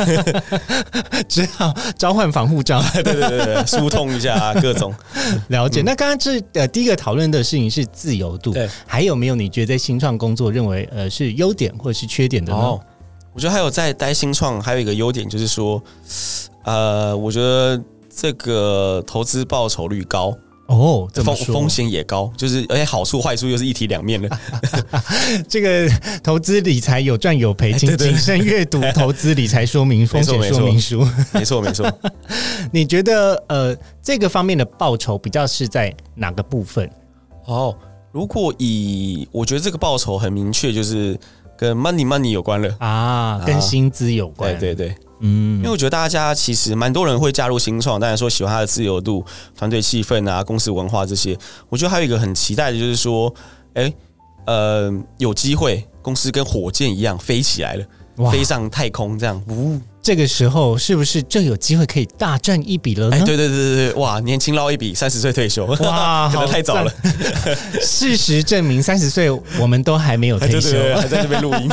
[1.28, 2.82] 只好召唤防护罩。
[2.94, 4.92] 对对对对对，疏通一下各种。
[5.48, 5.82] 了解。
[5.82, 12.58] 那刚刚这呃第一个讨论的事情是自由度，对，还有没有你觉得在新创工作认为呃是优点或者是缺点的呢？
[12.58, 12.80] 哦，
[13.32, 15.80] 我觉得还有在待新创还有一个优点就是说，
[16.64, 17.80] 呃，我觉得
[18.12, 24.28] 这个投资报酬率高，哦，这风风险也高，就是而且好处坏处又是一体两面的。
[25.48, 25.88] 这个
[26.22, 31.06] 投资理财有赚有赔，请谨慎阅读投资理财说明风险说明书。
[31.32, 31.90] 没错没错。
[32.72, 36.90] 你觉得呃这个方面的报酬比较是在哪个部分？
[37.44, 37.72] 哦，
[38.10, 41.16] 如果以我觉得这个报酬很明确，就是
[41.56, 42.74] 跟 money money 有关了。
[42.80, 44.58] 啊，跟薪资有关。
[44.58, 49.24] 对对对，嗯，因为我觉得大家其实蛮多人会加入新创，当然说喜欢它的自由度、
[49.56, 51.36] 团队气氛啊、公司文化这些。
[51.68, 53.32] 我觉得还有一个很期待的就是说，
[53.74, 53.92] 哎，
[54.46, 57.84] 呃，有机会公司跟火箭一样飞起来了。
[58.32, 63.16] 飞上太空，这样，呜，这个时候是不是就有机会可以大赚一笔了呢？
[63.16, 66.92] 哎，对对对对对，哇，年轻捞一笔，三十岁退休， 哇， 可能太早了。
[67.82, 71.68] 事实证明，三十岁我们都还没有退休，还在这边录音，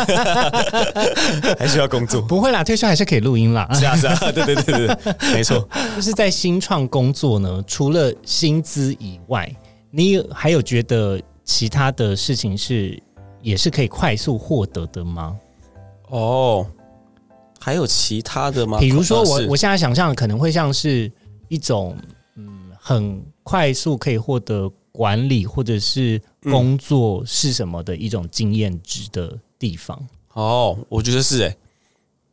[1.60, 2.24] 还需要工作。
[2.24, 3.70] 不会啦，退休还是可以录音啦。
[3.72, 4.98] 是啊是啊，对对对对，
[5.32, 5.70] 没错。
[5.96, 9.48] 就是在新创工作呢，除了薪资以外，
[9.92, 13.00] 你还有觉得其他的事情是
[13.44, 15.36] 也是可以快速获得的吗？
[16.10, 16.66] 哦，
[17.64, 18.78] 还有其他的吗？
[18.78, 21.10] 比如说，我我现在想象可能会像是
[21.48, 21.96] 一种
[22.36, 29.98] 嗯，很快速可以获得管理或者是工作是什么的一种经验值的地方。
[30.34, 31.56] 哦，我觉得是哎，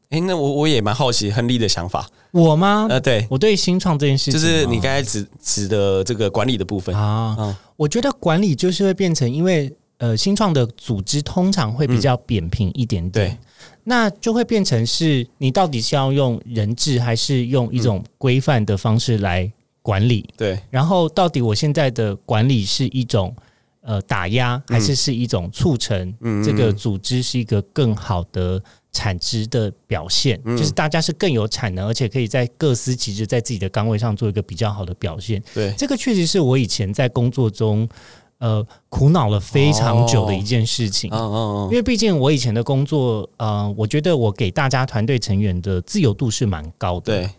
[0.08, 2.08] 哎，那我我也蛮好奇亨利的想法。
[2.32, 2.88] 我吗？
[2.90, 7.56] 呃，对我对新创这件事，就是你刚才指指的这个管理的部分啊。
[7.76, 13.38] 我觉得管理就是会变成，因为呃，新创的组织通常会比较扁平一点点。
[13.90, 20.24] 那就会变成是你到底是要用人质，还是用一种规范的方式来管理？
[20.36, 20.56] 对。
[20.70, 23.34] 然后到底我现在的管理是一种
[23.80, 30.40] 呃打压，还是是一种促成这个组织是一个更好的产值的表现？
[30.56, 35.42] 就是大家是更有产能，而且可以在各司其职，在自己的岗位上做一个比较好的表现。
[35.52, 37.88] 对，这个确实是我以前在工作中。
[38.40, 47.30] 呃，苦恼了非常久的一件事情，嗯嗯嗯，因为毕竟我以前的工作，呃，我觉得我给大家团队成员的自由度是蛮高的，对。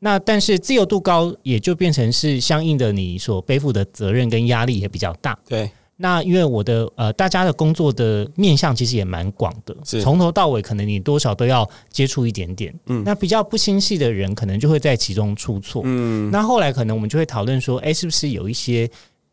[0.00, 5.70] 那但是自由度高，也就变成是相应的，你所背负的责任跟压力也比较大，对。
[6.02, 13.04] 那因为我的呃，大家的工作的面向其实也蛮广的，从头到尾可能你多少都要接触一点点，嗯。
[13.04, 16.28] 那比较不心细的人，可能就会在其中出错，嗯。
[16.32, 18.90] 那后来可能我们就会讨论说，哎，是不是有一些。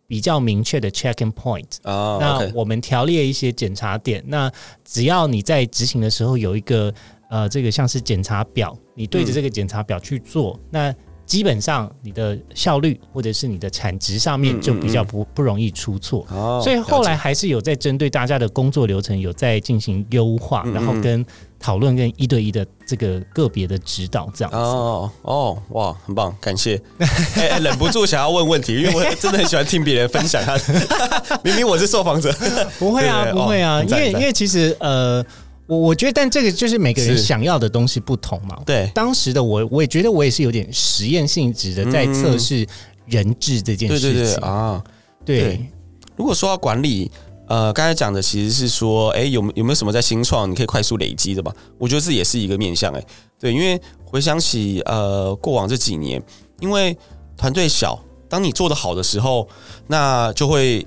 [0.08, 4.24] 比较明确的 checking point 啊，那我们条列一些检查点。
[4.26, 4.50] 那
[4.86, 6.94] 只要你在执行的时候有一个
[7.30, 10.96] 呃，这个像是检查表，你对着这个检查表去做，那
[11.28, 16.26] 基本上你的效率或者是你的产值上面就比较不不容易出错。
[16.64, 21.24] 所以后来还是有在针对大家的工作流程有在进行优化，然后跟。
[21.60, 26.80] 讨论跟一对一的这个个别的指导，这样哦哦哇，很棒，感谢！
[27.36, 30.40] 哎，忍不住想要问问题，因为我真的很喜欢听别人分享。
[30.46, 30.56] 他
[31.44, 32.32] 明明我是受访者，
[32.78, 35.26] 不会啊，不会啊，因为因为其实呃，
[35.68, 38.60] 我我觉得，但这个就是每个人想要的东西不同嘛。
[38.66, 42.66] 对，当时的我，我也觉得我也是有点实验性质的，在测试
[43.06, 44.84] 人质这件事情啊。
[45.24, 45.70] 对，
[46.16, 47.12] 如果说要管理。
[47.50, 51.50] 呃，刚才讲的其实是说，哎，有有没有什么在新创你可以快速累积的吧？
[51.78, 53.02] 我觉得这也是一个面向，哎，
[53.40, 56.22] 对，因为回想起呃过往这几年，
[56.60, 56.98] 因为
[57.38, 59.48] 团队小，当你做的好的时候，
[59.88, 60.86] 那就会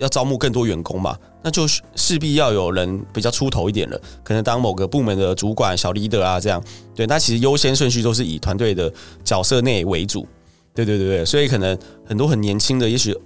[0.00, 6.62] 要招募更多员工嘛，那就势必要有人比较出头一点了，可能当某个部门的主管、小 leader 啊这样，
[6.94, 8.92] 对，那其实优先顺序都是以团队的
[9.24, 10.26] 角色内为主，
[10.74, 11.76] 对对对对，所以可能
[12.06, 13.16] 很多很年轻的，也许。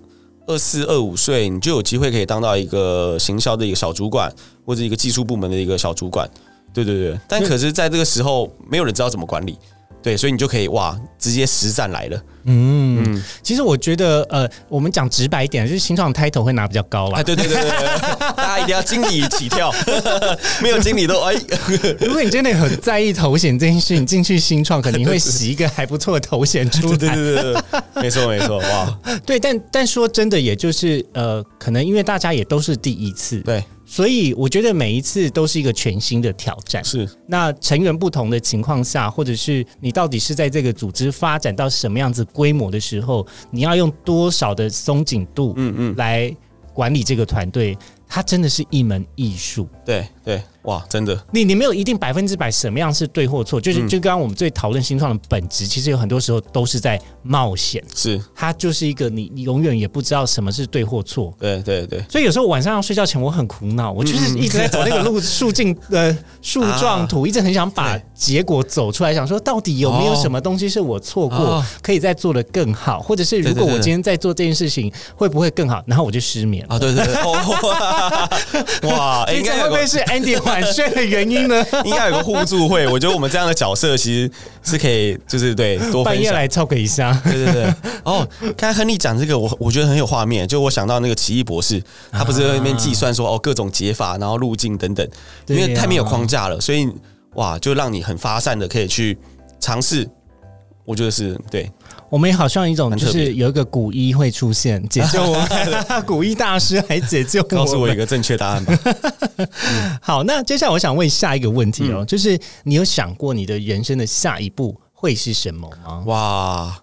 [0.49, 4.33] 二四二五岁，你就有机会可以当到一个行销的一个小主管，
[4.65, 6.31] 或者一个技术部门的一个小主管。
[6.73, 9.59] 对对对，但可是在这个时候，没有人知道怎么管理。
[10.07, 12.23] 对，所以你就可以哇，直接实战来了。
[12.45, 17.21] 嗯，其实我觉得，呃，我们讲直白一点，就是新创 title 会拿比较高啦。
[17.25, 17.71] 对对对对，
[18.37, 19.75] 大家一定要经理起跳，
[20.63, 21.35] 没有经理都哎。
[22.07, 26.97] 如果你真的很在意头衔这件事，你进去新创，肯定会洗一个还不错的头衔出来。
[26.97, 27.63] 对对对对，
[28.01, 28.99] 没错没错，哇。
[29.27, 33.65] 对，但但说真的，也就是呃，可能因为大家也都是第一次，对。
[33.87, 36.85] 所以我觉得每一次都是一个全新的挑战。
[36.85, 46.35] 是，那成员不同的情况下，或者是你到底是在这个组织发展到什么样子规模的时候，你要用多少的松紧度，嗯嗯，来
[46.75, 47.79] 管理这个团队。
[48.09, 58.21] 它真的是一门艺术，对对，哇，真的，你你没有一定百分之百什么样是对或错，就是就刚刚我们最讨论新创的本质，其实有很多时候都是在冒险，是。
[58.35, 66.13] 它就是一个你你永远也不知道什么是对或错，对对对，所以有时候晚上要睡觉前我很苦恼，我就是一直在走那个路 树径呃
[66.43, 77.15] 树状图，一直很想把结果走出来，想说到底有没有什么东西是我错过，可以再做的更好，或者是如果我今天在做这件事情会不会更好，然后我就失眠啊，对对对。
[78.91, 79.99] 哇，应该会不会是
[80.45, 81.65] 晚睡的原因呢？
[81.85, 84.31] 应该有个互助会，我觉得我们这样的角色其实
[84.63, 87.13] 是可以，就是对多半夜来 talk 一下。
[87.25, 87.75] 对对对。
[88.05, 95.09] 哦，刚才亨利讲这个，我我觉得很有画面，就我想到那个奇异博士，他不是在那边计算说哦各种解法，然后路径等等，
[95.47, 96.89] 因为太没有框架了，所以
[97.35, 99.17] 哇，就让你很发散的可以去
[99.61, 100.09] 尝试。
[100.85, 101.69] 我觉得是对，
[102.09, 107.59] 我们也好像一种，就是有一个古医会出现解救我们， 古医大师来解救我们。
[107.59, 108.79] 告诉我一个正确答案吧。
[110.01, 116.03] 好，那接下来我想问下一个问题哦，嗯就是你有想过你的人生的下一步会是什么吗？
[116.07, 116.79] 哇，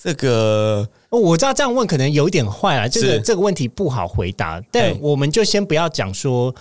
[0.00, 6.54] 这个哦我知道这样问可能有一点坏了，这个是这个问题不好回答，但哎我们就先不要讲说。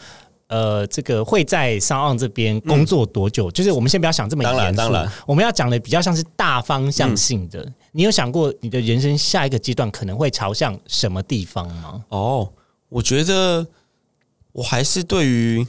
[0.49, 3.51] 呃，这个会在商岸这边工作多久？
[3.51, 7.63] 就是我们先不要想这么当然肃，当然我们要讲的比较像是大方向性的。
[7.91, 12.03] 你有想过你的人生下一个阶段可能会朝向什么地方吗？
[12.09, 12.49] 哦，
[12.89, 13.65] 我觉得
[14.51, 15.65] 我还是对于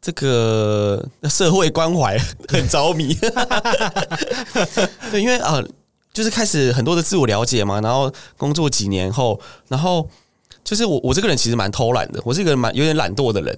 [0.00, 2.16] 这个社会关怀
[2.48, 3.14] 很着迷。
[5.10, 5.68] 对，因为啊、呃
[6.12, 10.08] 就是开始很多的自我了解嘛，然后工作几年后，然后
[10.64, 13.54] 就是我我这个人其实蛮偷懒的，我是一个蛮有点懒惰的人。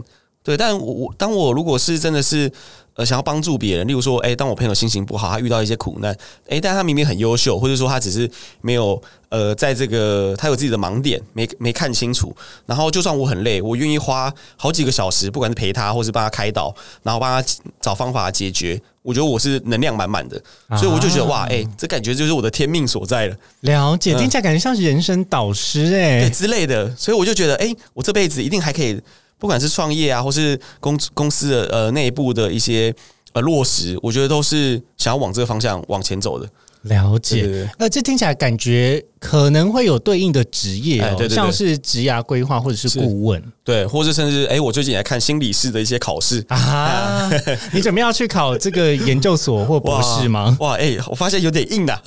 [0.48, 2.50] 对，但我我当我如果是真的是
[2.94, 6.16] 呃想要帮助别人，例如说，哎、当我朋友心情不好，他遇到一些苦难，
[6.48, 8.30] 哎、但他明明很优秀，或者说他只是
[8.62, 12.34] 没有呃在这个他有自己的盲点，没没看清楚，
[12.64, 17.46] 然后就算我很累，我愿意花好几个小时，不管是陪他，或是帮他开导，然后帮他
[17.78, 20.42] 找方法解决，我觉得我是能量满满的，
[20.78, 23.36] 所以我就觉得哇，哎、这感觉就是我的天命所在了。
[23.60, 24.18] 了解，嗯。
[24.18, 28.98] 听起来感觉像是人生导师哎、对之类的，所以我就觉得，哎、我这辈子一定还可以，
[29.38, 32.94] 不管是创业啊，或是公公司的呃内部的一些
[33.32, 36.48] 呃落实，我觉得都是想要往这个方向往前走的。
[36.82, 37.42] 了解。
[37.42, 46.42] 对对对呃，这听起来感觉可能会有对应的职业哦，哎对对对像是职涯规划或者是是顾问对，或者甚至哎、我最近也在看心理师的一些考试。
[46.48, 47.28] 啊。
[47.74, 50.56] 你准备要去考这个研究所或博士吗？
[50.60, 52.00] 哇，哎、我发现有点硬的，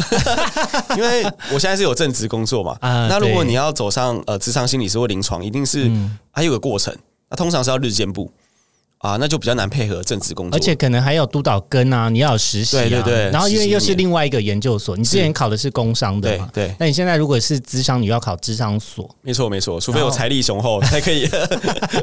[0.95, 1.21] 因为
[1.53, 2.75] 我现在是有正职工作嘛。
[2.79, 6.95] 啊那如果你要走上呃职场心理师或临床，一定是、嗯还有个过程，
[7.31, 8.31] 那通常是要日间部。
[8.99, 10.55] 啊，那就比较难配合正职工作。
[10.55, 21.27] 而且可能还有督导跟啊，你要有实习啊，对对对然后因为又是另外一个研究所，你之前考的是工商的嘛，对对，那你现在如果是资商，你要考资商所，没错没错，除非我财力雄厚才可以。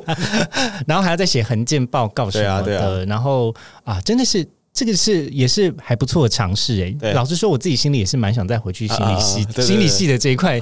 [0.89, 3.55] 然后还要再写横件报告什么的，对啊对然后
[3.85, 4.45] 啊，真的是。
[4.71, 7.13] 这个是也是还不错的尝试哎。
[7.13, 9.67] 老实说，我自己心里也是蛮想再回去心理系、啊啊啊对对对。
[9.67, 10.61] 心理系的这一块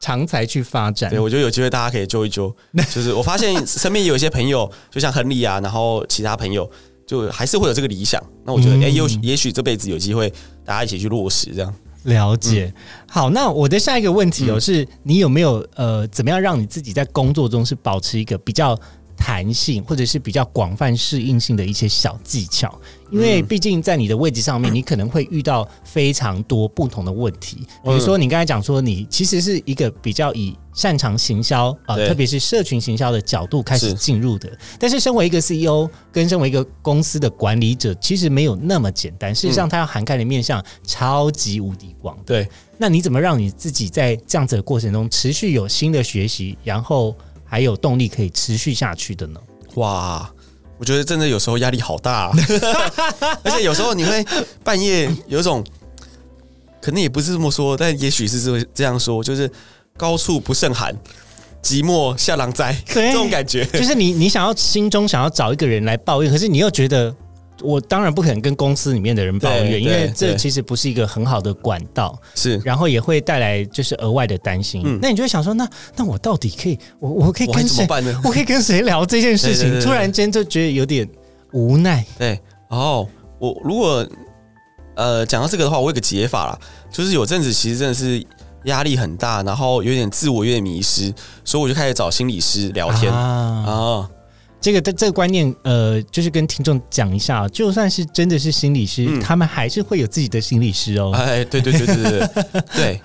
[0.00, 0.18] 好好。
[0.18, 1.10] 长才去发展。
[1.10, 2.54] 对，我觉得有机会大家可以揪一揪。
[2.94, 6.70] 就是我发现身边有一些朋友，就像亨利啊，然后其他朋友，
[7.06, 8.22] 就还是会有这个理想。
[8.44, 10.32] 那我觉得，嗯哎、有也许这辈子有机会，
[10.64, 11.74] 大家一起去落实这样。
[12.04, 12.72] 了解。
[13.08, 18.78] 好，那我的下一个问题哦，嗯是你有没有呃，怎么样让你自己在工作中是保持一个比较
[19.18, 22.80] 弹性，或者是比较广泛适应性的一些小技巧？
[23.10, 27.66] 因为嗯毕竟在你的位置上面，你可能会遇到非常多不同的问题。
[27.82, 34.50] 比如说，你刚才讲说，你其实是一个比较以擅长行销啊、呃特别是社群行销的角度开始进入的。
[34.78, 39.34] 但是，身为一个 CEO 跟身为一个公司的管理者，其实没有那么简单。
[39.34, 42.14] 事实上，它要涵盖的面向超级无敌广。
[42.26, 42.46] 对，
[42.76, 47.16] 那你怎么让你自己在这样子的过程中持续有新的学习，然后
[47.48, 49.40] 还有动力可以持续下去的呢？
[49.74, 50.30] 哇，
[50.76, 52.32] 我觉得真的有时候压力好大、啊，
[53.42, 54.24] 而且有时候你会
[54.62, 55.64] 半夜有一种，
[56.80, 59.50] 可能也不是这么说，但也许是这这样说，就是
[59.96, 60.94] 高处不胜寒，
[61.62, 63.64] 寂寞下狼灾，对这种感觉。
[63.66, 67.14] 就是你你想要心中想要找一个人来抱怨，可是你又觉得。
[67.62, 74.82] 我当然不可能跟公司里面的人抱怨，因为这其实不是一个很好的管道，是，然后也会带来就是额外的担心。
[74.84, 74.98] 嗯。
[75.00, 77.86] 那你就会想说，那那我到底可以，我我可以跟谁？
[78.24, 79.80] 我可以跟谁聊这件事情？
[79.80, 81.08] 突然间就觉得有点
[81.52, 82.04] 无奈。
[82.18, 83.06] 对，哦，
[83.38, 84.06] 我如果
[84.94, 86.58] 呃讲到这个的话，我有个解法啦，
[86.90, 88.24] 就是有阵子其实真的是
[88.64, 91.12] 压力很大，然后有点自我有点迷失，
[91.44, 93.12] 所以我就开始找心理师聊天。
[93.12, 93.20] 啊。
[93.66, 94.10] 啊，
[94.60, 101.12] 这个这这个观念，呃，就是跟听众讲一下，就算是真的是心理师，嗯他们还是会有自己的心理师哦。
[101.14, 103.00] 哎，对对对对对对 对。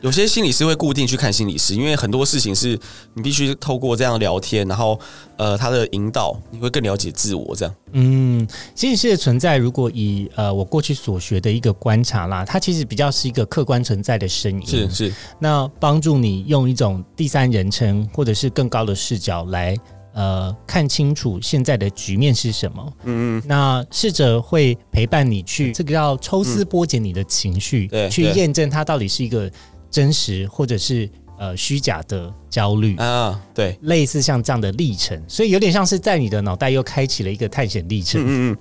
[0.00, 2.78] 有些心理师会固定去看心理师，因为很多事情是
[3.12, 4.98] 你必须透过这样聊天，然后
[5.36, 7.54] 呃他的引导，你会更了解自我。
[7.54, 19.76] 这样，嗯，心理师的存在，如果以呃我过去所学的一个观察啦，它其实比较是一个客观存在的声音，是是，那帮助你用一种第三人称或者是更高的视角来
[20.12, 22.92] 呃看清楚现在的局面是什么。
[23.04, 29.50] 嗯嗯，那试着会陪伴你去，这个叫抽丝剥茧你的情绪，去对去验证它到底是一个
[29.90, 31.08] 真实或者是
[31.38, 32.96] 呃虚假的焦虑。
[32.96, 38.20] 啊，对，类似像这样的历程，所以有点像是在你的脑袋又开启了一个探险历程。
[38.20, 38.56] 嗯嗯嗯，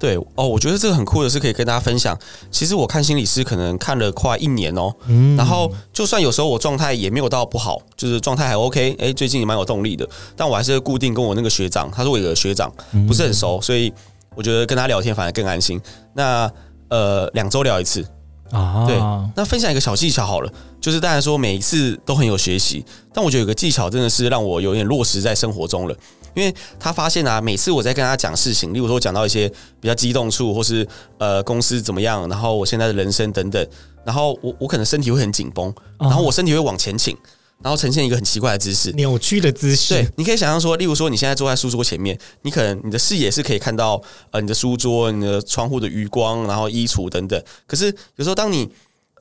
[0.00, 2.18] 对哦，我觉得这个很酷的是可以跟大家分享。
[2.50, 12.72] 其实我看心理师可能看了快一年哦，嗯然后就算有时候我状态也没有到不好，就是状态还 OK，哎，最近也蛮有动力的，但我还是固定跟我那个学长，他是我一个学长，
[13.06, 13.92] 不是很熟，所以
[14.34, 15.78] 我觉得跟他聊天反而更安心。
[16.14, 16.50] 那
[16.88, 18.02] 呃，两周聊一次，
[18.50, 18.96] 啊，对
[19.36, 25.94] 那分享一个小技巧好了，就是当然说每一次都很有学习，但我觉得有个技巧真的是让我有点落实在生活中了。
[26.34, 29.48] 因为他发现啊，每次我在跟他讲事情，例如说讲到一些
[29.80, 30.86] 比较激动处，或是
[31.18, 33.66] 呃公司怎么样，然后我现在的人生等等，
[34.04, 37.16] 然后我我可能身体会很紧绷，然后我身体会往前倾，
[37.62, 38.90] 然后呈现一个很奇怪的姿势。
[38.92, 44.00] 扭曲的姿势，对，你可以想象说，例如说你现在坐在书桌前面，你可能你的视野是可以看到
[44.30, 47.42] 呃你的书桌、你的窗户的余光，然后衣橱等等。
[47.66, 48.68] 可是有时候当你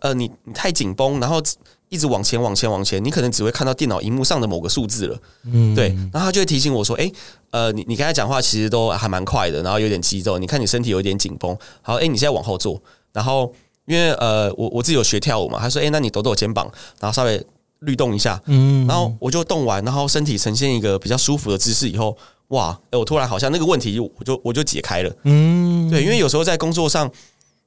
[0.01, 1.41] 呃你你太紧绷，然后
[1.89, 5.19] 一直往前往前往前，你可能只会看到电脑荧幕上的某个数字了。
[5.45, 7.11] 嗯对，然后他就会提醒我说：“诶，
[7.51, 11.57] 呃，你你刚才讲话其实都还蛮快的，然后有点肌肉，你看你身体有点紧绷。
[11.81, 12.81] 好，诶，你现在往后坐，
[13.11, 13.51] 然后
[13.85, 17.43] 因为呃，我我自己有学跳舞嘛，他说：诶，那你抖抖肩膀，然后稍微
[17.79, 22.15] 律动一下，嗯然后我就动完，然后身体呈现一个比较舒服的姿势以后，
[22.49, 25.11] 哇，诶我突然好像那个问题就我就我就解开了。
[25.23, 27.09] 嗯，对，因为有时候在工作上，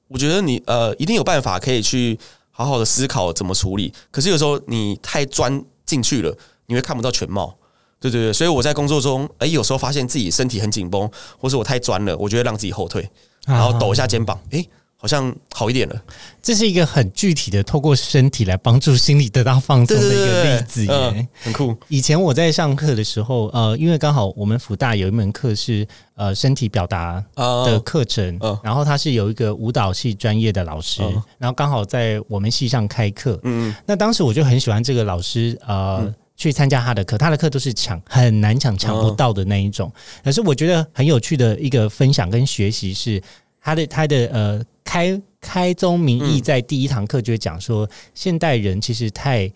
[0.06, 2.16] 我觉得你呃一定有办法可以去
[2.52, 6.36] 好好的思考怎么处理，可是有时候你太钻进去了，
[6.66, 7.56] 你会看不到全貌。
[7.98, 13.08] 对对对，所以我在工作中，哎，有时候发现自己身体很紧绷，或是我太钻了，我就会让自己后退，
[13.46, 14.64] 然后抖一下肩膀，哎，
[15.02, 16.02] 好像好一点了。
[16.40, 20.92] 这是一个很具体的，透过身体来帮助心理得到放松的一个例子耶。
[20.92, 21.76] 嗯很酷。
[21.88, 25.84] 以前我在上课的时候，呃，因为刚好我们福大有一门课是
[26.14, 36.14] 呃身体表达啊的课程，嗯然后他是有一个舞蹈系专业的老师，嗯然后刚好在我们系上开课，嗯那当时我就很喜欢这个老师，呃。
[36.34, 39.92] 去参加他的课，他的课都是抢很难抢、抢不到的那一种。
[40.24, 43.22] 可是我觉得很有趣的一个分享跟学习是
[43.60, 46.42] 他的他的呃开开宗明义，嗯。
[46.42, 49.50] 在第一堂课就会讲说，现代人其实太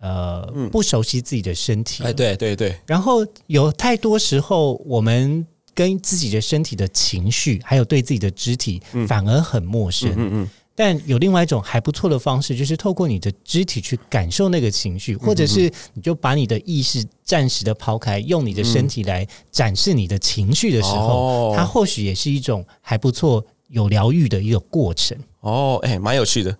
[0.00, 0.68] 呃嗯。
[0.70, 5.46] 不熟悉自己的身体，哎，对对对，然后有太多时候我们。
[5.72, 9.06] 跟自己的身体的情绪，还有对自己的肢体，嗯。
[9.06, 10.10] 反而很陌生。
[10.10, 21.54] 嗯嗯但有另外一种还不错的方式，就是透过你的肢体去感受那个情绪，或者是你就把你的意识暂时的抛开，用你的身体来展示你的情绪的时候，哦。
[21.56, 25.16] 它或许也是一种还不错、有疗愈的一个过程。
[25.40, 26.54] 哦，哎，蛮有趣的。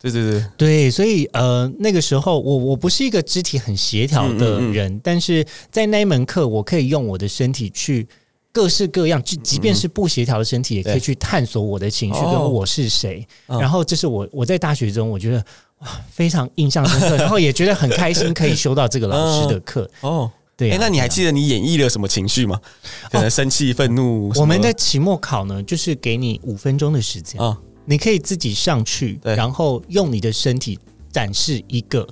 [0.00, 8.06] 对对对，对，所以呃，那个时候我我不是一个肢体很协调的嗯人，但是在那一门课，我可以用我的身体去。
[8.52, 13.26] 各式各样，即即便是不协调的身体，也可以去探索我的情绪哦跟我是谁。
[13.48, 15.44] 嗯然后，这是我我在大学中，我觉得
[15.80, 19.90] 哇非常印象深刻， 然后也觉得很开心，可以修到这个老师的课。
[20.02, 22.60] 哦，对、啊哎，那你还记得你演绎了什么情绪吗？
[23.10, 24.32] 可能生气、愤怒。
[24.36, 30.78] 我们的期末考呢，就是给你五分钟的时间，啊，你可以自己上去，然后用你的身体
[31.12, 32.06] 展示一个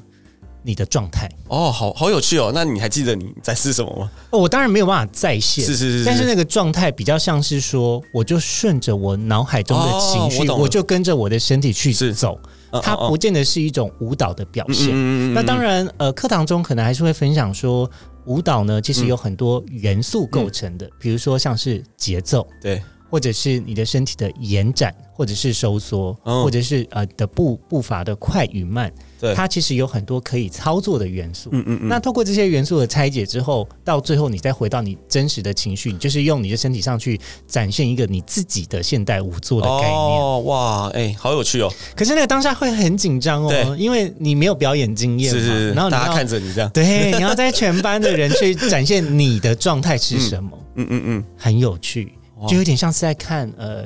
[0.63, 1.29] 你的状态。
[1.49, 2.51] 哦，好好有趣哦。
[2.55, 4.11] 那你还记得你在是什么吗？
[4.31, 12.39] 哦，我当然没有办法再现，是是是，但是那个状态比较像是说，我就顺着我脑海中的情绪，哦我就跟着我的身体去走，
[12.71, 14.89] 嗯它不见得是一种舞蹈的表现。
[14.93, 17.91] 嗯那当然，呃，课堂中可能还是会分享说，
[18.27, 28.91] 舞蹈呢其实有很多元素构成的，比如说像是节奏，对，或者是你的身体的延展，或者是收缩，嗯或者是呃的步步伐的快与慢，
[29.21, 31.51] 对它其实有很多可以操作的元素。
[31.53, 39.93] 嗯嗯嗯，那透过这些元素的拆解之后，到最后你再回到你真实的情绪，你就是用你的身体上去展现一个你自己的现代舞作的概念。
[39.93, 41.71] 哦，哇，哎，好有趣哦。
[41.95, 46.71] 可是那个当下会很紧张哦，因为你没有表演经验嘛，是是是，然后大家看着你这样。
[46.71, 53.85] 对，你要在全班的人去展现你的状态是什么，嗯嗯嗯，很有趣，哇就有点像是在看呃，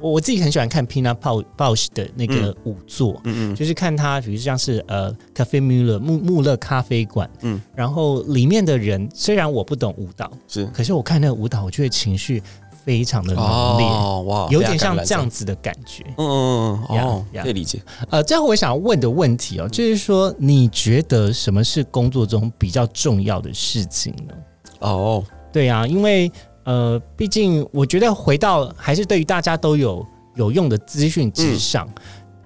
[0.00, 1.14] 我我自己很喜欢看 Pina
[1.56, 3.20] Bausch 的那个舞作。
[3.24, 3.54] 嗯嗯。
[3.54, 7.56] 就是看他，比如像是呃，Cafe Muller 穆穆勒咖啡馆，嗯。
[7.56, 10.66] 嗯，然后里面的人虽然我不懂舞蹈，是。
[10.66, 12.42] 可是我看那个舞蹈，我觉得情绪
[12.84, 13.42] 非常的浓
[13.78, 16.04] 烈，哦哇，有点像这样子的感觉。
[16.18, 17.42] 嗯嗯嗯，哦，呀呀。
[17.42, 17.80] 可以理解。
[18.10, 24.34] 呃，最后我想问的问题哦，就是说，你觉得什么是工作中比较重要的事情呢？
[24.80, 26.30] 哦，对啊，因为
[26.66, 30.04] 呃，毕竟我觉得回到还是对于大家都有
[30.34, 31.88] 有用的资讯之上。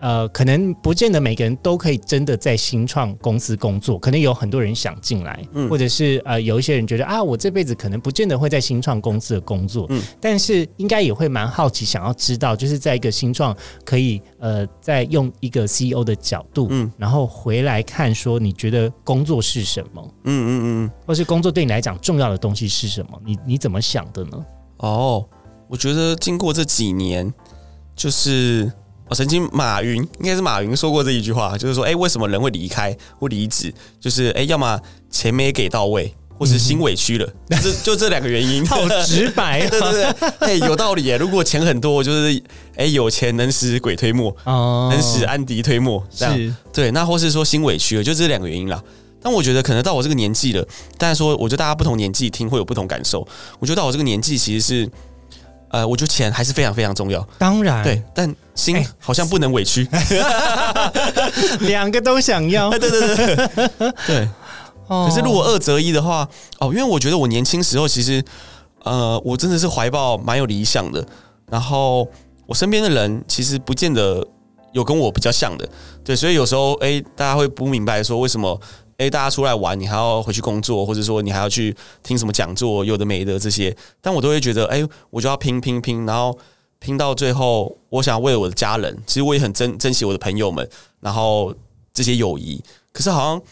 [0.01, 5.69] 呃，可能不见得每个人都可以真的在新创公司工作，可能有很多人想进来，嗯。
[5.69, 10.03] 或者是呃，有一些人觉得啊，我这辈子可能不见得会在新创公司的工作，嗯。
[10.21, 16.91] 但是应该也会蛮好奇，想要知道，就是在一个新创可以呃，在用一个 CEO 的角度，嗯。
[16.97, 20.51] 然后回来看说，你觉得工作是什么，嗯嗯
[20.85, 23.21] 嗯，或是工作对你来讲重要的东西是什么？
[23.25, 24.45] 你你怎么想的呢？
[24.79, 25.29] 哦，
[25.69, 27.33] 我觉得经过这几年，
[27.95, 28.73] 就是
[29.11, 33.75] 我曾经马云应该是马云说过这一句话，就是说，哎，为什么人会离开或离职？
[34.01, 34.81] 就是哎，要么
[35.11, 37.29] 钱没给到位，或是心委屈了，
[37.61, 38.65] 这就这两个原因。
[38.71, 41.17] 好直白对对 对，哎，有道理耶。
[41.17, 42.41] 如果钱很多，就是
[42.77, 46.93] 哎有钱能使鬼推磨，哦能使安迪推磨，这样对。
[46.93, 48.81] 那或是说心委屈了，就这两个原因啦。
[49.23, 53.27] 但我觉得可能到我这个年纪了，但是说我觉得大家不同年纪听会有不同感受。
[53.59, 54.91] 我觉得到我这个年纪其实是，
[55.71, 58.03] 呃，我觉得钱还是非常非常重要，当然，对。
[58.15, 59.89] 但心哎好像不能委屈，
[61.61, 62.69] 两个都想要。
[62.71, 64.29] 对对对对对。
[64.87, 68.23] 可 可是如果二择一的话，哦，因为我觉得我年轻时候其实，
[68.83, 71.07] 呃，我真的是怀抱蛮有理想的，
[71.49, 72.07] 然后
[72.47, 74.27] 我身边的人其实不见得
[74.73, 75.69] 有跟我比较像的，
[76.05, 78.61] 对，所以有时候哎、大家会不明白说为什么
[79.01, 86.39] 哎、大家出来玩，你还要回去工作，或者说你还要去听什么讲座，有的没的这些，但我都会觉得哎、我就要拼拼拼，然后
[86.79, 90.69] 拼到最后，我想为了我的家人，其实我也很珍珍惜我的朋友们，
[91.01, 91.55] 然后
[91.93, 93.43] 这些友谊，可是好像。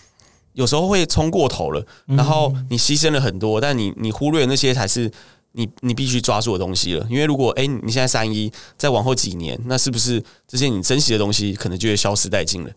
[0.55, 5.09] 有时候会冲过头了，然后你牺牲了很多，但你你忽略那些才是
[5.53, 7.07] 你你必须抓住的东西了。
[7.09, 12.71] 因为如果哎、你现在三一，再往后几年，那是不是这些你珍惜的东西可能就会消失殆尽了？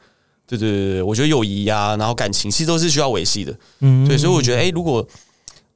[0.58, 3.54] 对对对对，我觉得友谊呀，然后感情其实都是需要维系的。
[3.80, 5.08] 嗯对，所以我觉得哎、如果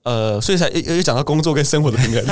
[0.04, 2.24] 呃，所以才又又讲到工作跟生活的平衡。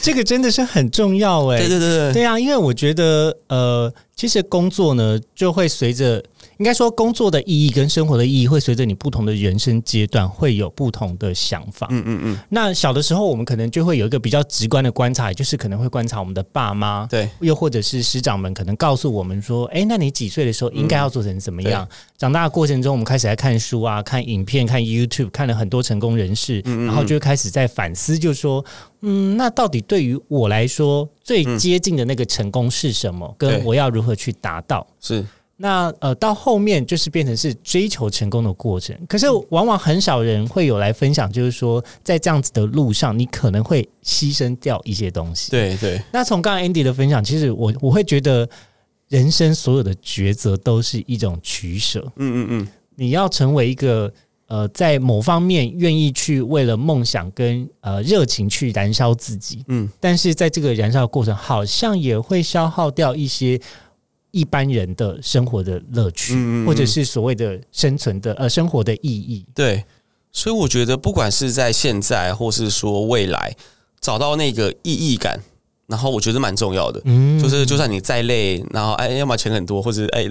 [0.00, 6.22] 这个真的是很重要哎、对对对对，对啊，因为我觉得呃，其实工作呢就会随着，
[6.62, 11.88] 应该说工作的意义跟生活的意义会随着你不同的人生阶段会有不同的想法。
[11.90, 21.88] 嗯嗯嗯，那小的时候，我们可能就会有一个比较直观的观察，也就是可能会观察我们的爸妈，对，又或者是师长们可能告诉我们说，哎，那你几岁的时候应该要做成怎么样？
[22.16, 28.64] 长大的过程中，我们开始来看书啊，看影片，看 YouTube，看了很多成功人士，嗯嗯嗯然后就开始在反思，就说，
[29.00, 33.34] 嗯，那到底对于我来说，最接近的那个成功是什么？
[33.36, 34.86] 跟我要如何去达到？
[35.00, 35.26] 是
[35.62, 38.98] 那呃，到后面就是变成是追求成功的过程。
[39.08, 45.52] 可是往往很少人会有来分享，就是说在这样子的路上，你可能会牺牲掉一些东西。
[45.52, 48.48] 对对，那从刚刚 Andy 的分享，其实我我会觉得，
[49.08, 52.00] 人生所有的抉择都是一种取舍。
[52.16, 54.12] 嗯嗯嗯，你要成为一个
[54.48, 63.60] 呃，在某方面愿意去为了梦想跟呃热情去燃烧自己，嗯，但是在这个燃烧的过程，好像也会消耗掉一些
[64.32, 69.46] 一般人的生活的乐趣，或者是所谓的生存的呃生活的意义。
[69.54, 69.84] 对，
[70.32, 73.54] 所以我觉得不管是在现在，或是说未来，
[74.00, 75.38] 找到那个意义感，
[75.86, 77.00] 然后我觉得蛮重要的。
[77.04, 80.26] 嗯就是就算你再累，然后哎，要么钱很多，或者哎，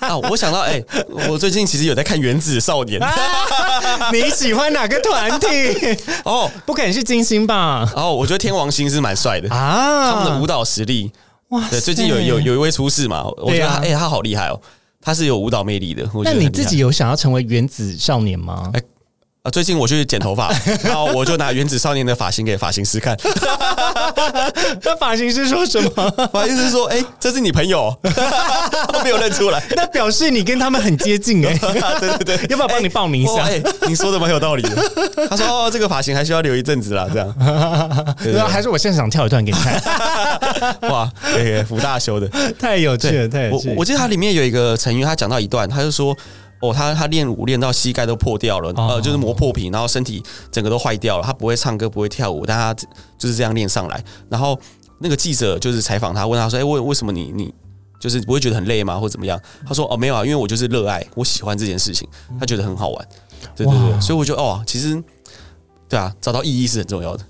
[0.00, 0.82] 啊，我想到哎，
[1.28, 3.00] 我最近其实有在看《原子少年》
[4.12, 5.46] 你喜欢哪个团体？
[6.24, 7.90] 哦，不可能是金星吧？
[7.94, 11.12] 哦我觉得天王星是蛮帅的，啊，他们的舞蹈实力，
[11.48, 14.60] 哇对，最近有有有一位出事嘛，我觉得他对啊哎，他好厉害哦，
[15.00, 16.02] 他是有舞蹈魅力的。
[16.12, 18.70] 我觉那你自己有想要成为原子少年吗？
[18.74, 18.82] 哎
[19.44, 23.16] 啊，最近我去剪头发，然后我就拿《原子少年》的发型给发型师看，
[24.82, 26.10] 那发型师说什么？
[26.32, 29.62] 发型师说：“哎、这是你朋友， 他没有认出来。
[29.76, 31.56] 那表示你跟他们很接近哎、
[32.00, 33.44] 对对对，要不要帮你报名一哦，下？
[33.46, 34.70] 哎、你说的蛮有道理的。
[35.30, 38.16] 他说：“哦，这个发型还需要留一阵子啦，这样。
[38.20, 39.80] 对还是我现场跳一段给你看，
[40.90, 42.28] 哇，对，福大修的。
[42.58, 43.74] 太有趣了，太有趣了。
[43.74, 46.16] 我我记得它里面有一个成语，他讲到一段，他就说。
[46.60, 51.24] 哦，他他练舞练到膝盖都破掉了，哦呃，就是磨破皮，然后身体整个都坏掉了。
[51.24, 52.74] 他不会唱歌，不会跳舞，但他
[53.16, 54.02] 就是这样练上来。
[54.28, 54.58] 然后
[54.98, 57.54] 那个记者就是采访他，问他说：“哎、为为什么你你
[58.00, 62.08] 就是不会觉得很累吗，或怎么样？”他说：“哦，没有啊，因为我就是热爱，我喜欢这件事情，
[62.40, 63.08] 他觉得很好玩。”
[63.54, 65.00] 对对对，所以我觉得哦，其实
[65.88, 67.24] 对啊，找到意义是很重要的。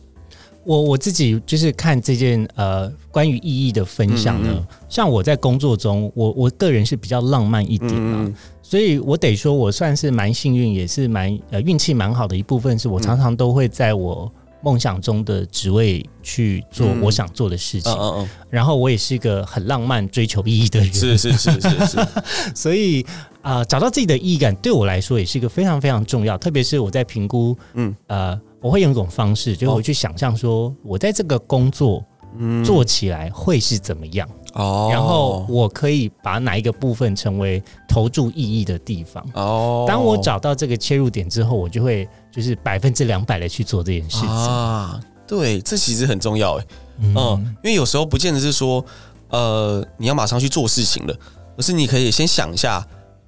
[0.64, 8.35] 我我自己就是看这件呃关于意义的分享呢，嗯嗯像我在工作中，我我个人是比较浪漫一点啊，嗯
[8.69, 17.01] 所以我得说，我算是蛮幸运，也是蛮呃运气蛮好的一部分，是我常常都会在我梦想中的职位去做嗯。
[17.01, 22.09] 我想做的事情，嗯嗯然后我也是一个很浪漫、追求意义的人，嗯，是是是是是，
[22.55, 23.03] 所以
[23.41, 27.97] 啊、呃找到自己的意义感对我来说也是一个非常非常重要，特别是我在评估，嗯。
[28.09, 32.05] 呃，我会用一种方式，就是我去想象说，我在这个工作
[32.37, 32.62] 嗯。
[32.62, 39.24] 做起来会是怎么样，哦，然后我可以把哪一个部分成为投注意义的地方。
[39.34, 44.28] 哦，当我找到这个切入点之后，我就会就是百分之两百的去做这件事情。
[44.28, 46.66] 啊，对，这其实很重要哎。
[47.01, 48.84] 嗯嗯，因为有时候不见得是说，
[49.28, 51.14] 呃，你要马上去做事情了，
[51.57, 52.84] 而是你可以先想一下，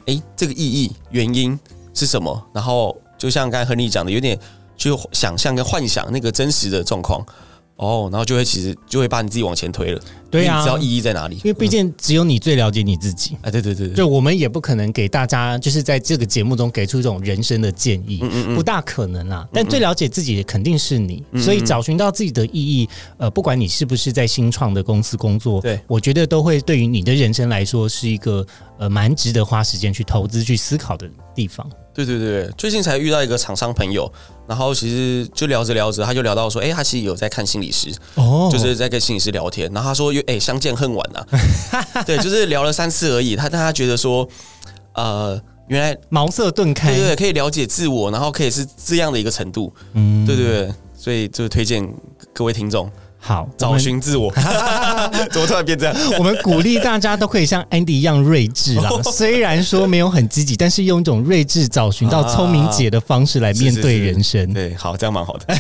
[0.07, 1.57] 诶，这个意义、原因
[1.95, 4.37] 是什么，然后就像刚才亨利讲的，有点
[4.77, 7.25] 去想象跟幻想那个真实的状况，
[7.77, 10.01] 哦，然后就会其实就会把你自己往前推了。
[10.31, 10.59] 对啊。
[10.59, 11.37] 你知道意义在哪里？
[11.37, 13.37] 因为毕竟只有你最了解你自己。
[13.43, 19.47] 哎，对对对对，就我们也不可能给大家，就是在这个节目中给出一种人生的建议，嗯不大可能啦。
[19.53, 25.81] 但最了解自己的肯定是你，所以找寻到自己的意义，呃，不管你是不是在新创的公司工作，对。
[25.87, 28.47] 我觉得都会对于你的人生来说是一个
[28.79, 31.69] 呃蛮值得花时间去投资、去思考的地方。
[31.93, 34.11] 对对对，最近才遇到一个厂商朋友，
[34.47, 38.49] 然后其实就聊着聊着，他就聊到说，哎，他其实有在看心理师，哦。
[38.51, 41.25] 就是在跟心理师聊天，然后他说，哎，相见恨晚啊，
[42.07, 44.29] 对，就是聊了三次而已，他但他觉得说，
[44.95, 50.27] 呃，原来茅塞顿开，对对对，可以了解自我，然后可以是这样的一个程度，嗯。
[50.27, 51.87] 对对对，所以就推荐
[52.33, 52.91] 各位听众
[53.23, 54.33] 好，找寻自我，
[55.31, 55.95] 怎么突然变这样？
[56.19, 58.91] 我们鼓励大家都可以像 Andy 一样睿智啦。
[59.13, 64.53] 虽然说没有很积极，但是用一种睿智找寻到聪明解的方式来面对人生。
[64.55, 65.55] 对，好，这样蛮好的。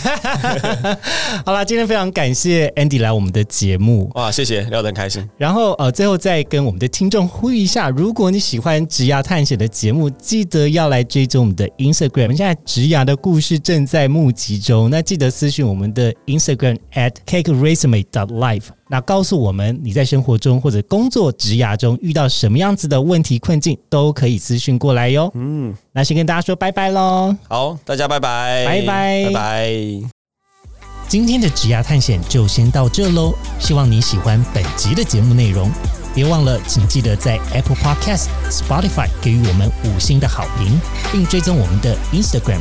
[1.45, 4.11] 好啦，今天非常感谢 Andy 来我们的节目。
[4.15, 5.29] 哇，谢谢，聊得很开心。
[5.37, 12.23] 然后呃，最后再跟我们的听众呼吁一下，如果你喜欢植牙探险的节目，记得要来追踪我们的 Instagram。
[12.23, 18.65] 我们现在植牙的故事正在募集中，那记得私讯我们的 Instagram at cakeresume dot life。
[18.89, 25.31] 那告诉我们你在生活中或者工作职涯中遇到什么样子的问题困境，都可以私讯过来哟。
[25.35, 27.37] 嗯，那先跟大家说拜拜喽。
[27.49, 29.71] 好，大家拜拜，拜拜拜拜。
[31.09, 35.71] 今天的职涯探险就先到这喽，希望你喜欢本集的节目内容。
[36.13, 40.81] 别忘了，请记得在 Apple Podcast、Spotify 给予我们五星的好评，
[41.13, 42.61] 并追踪我们的 Instagram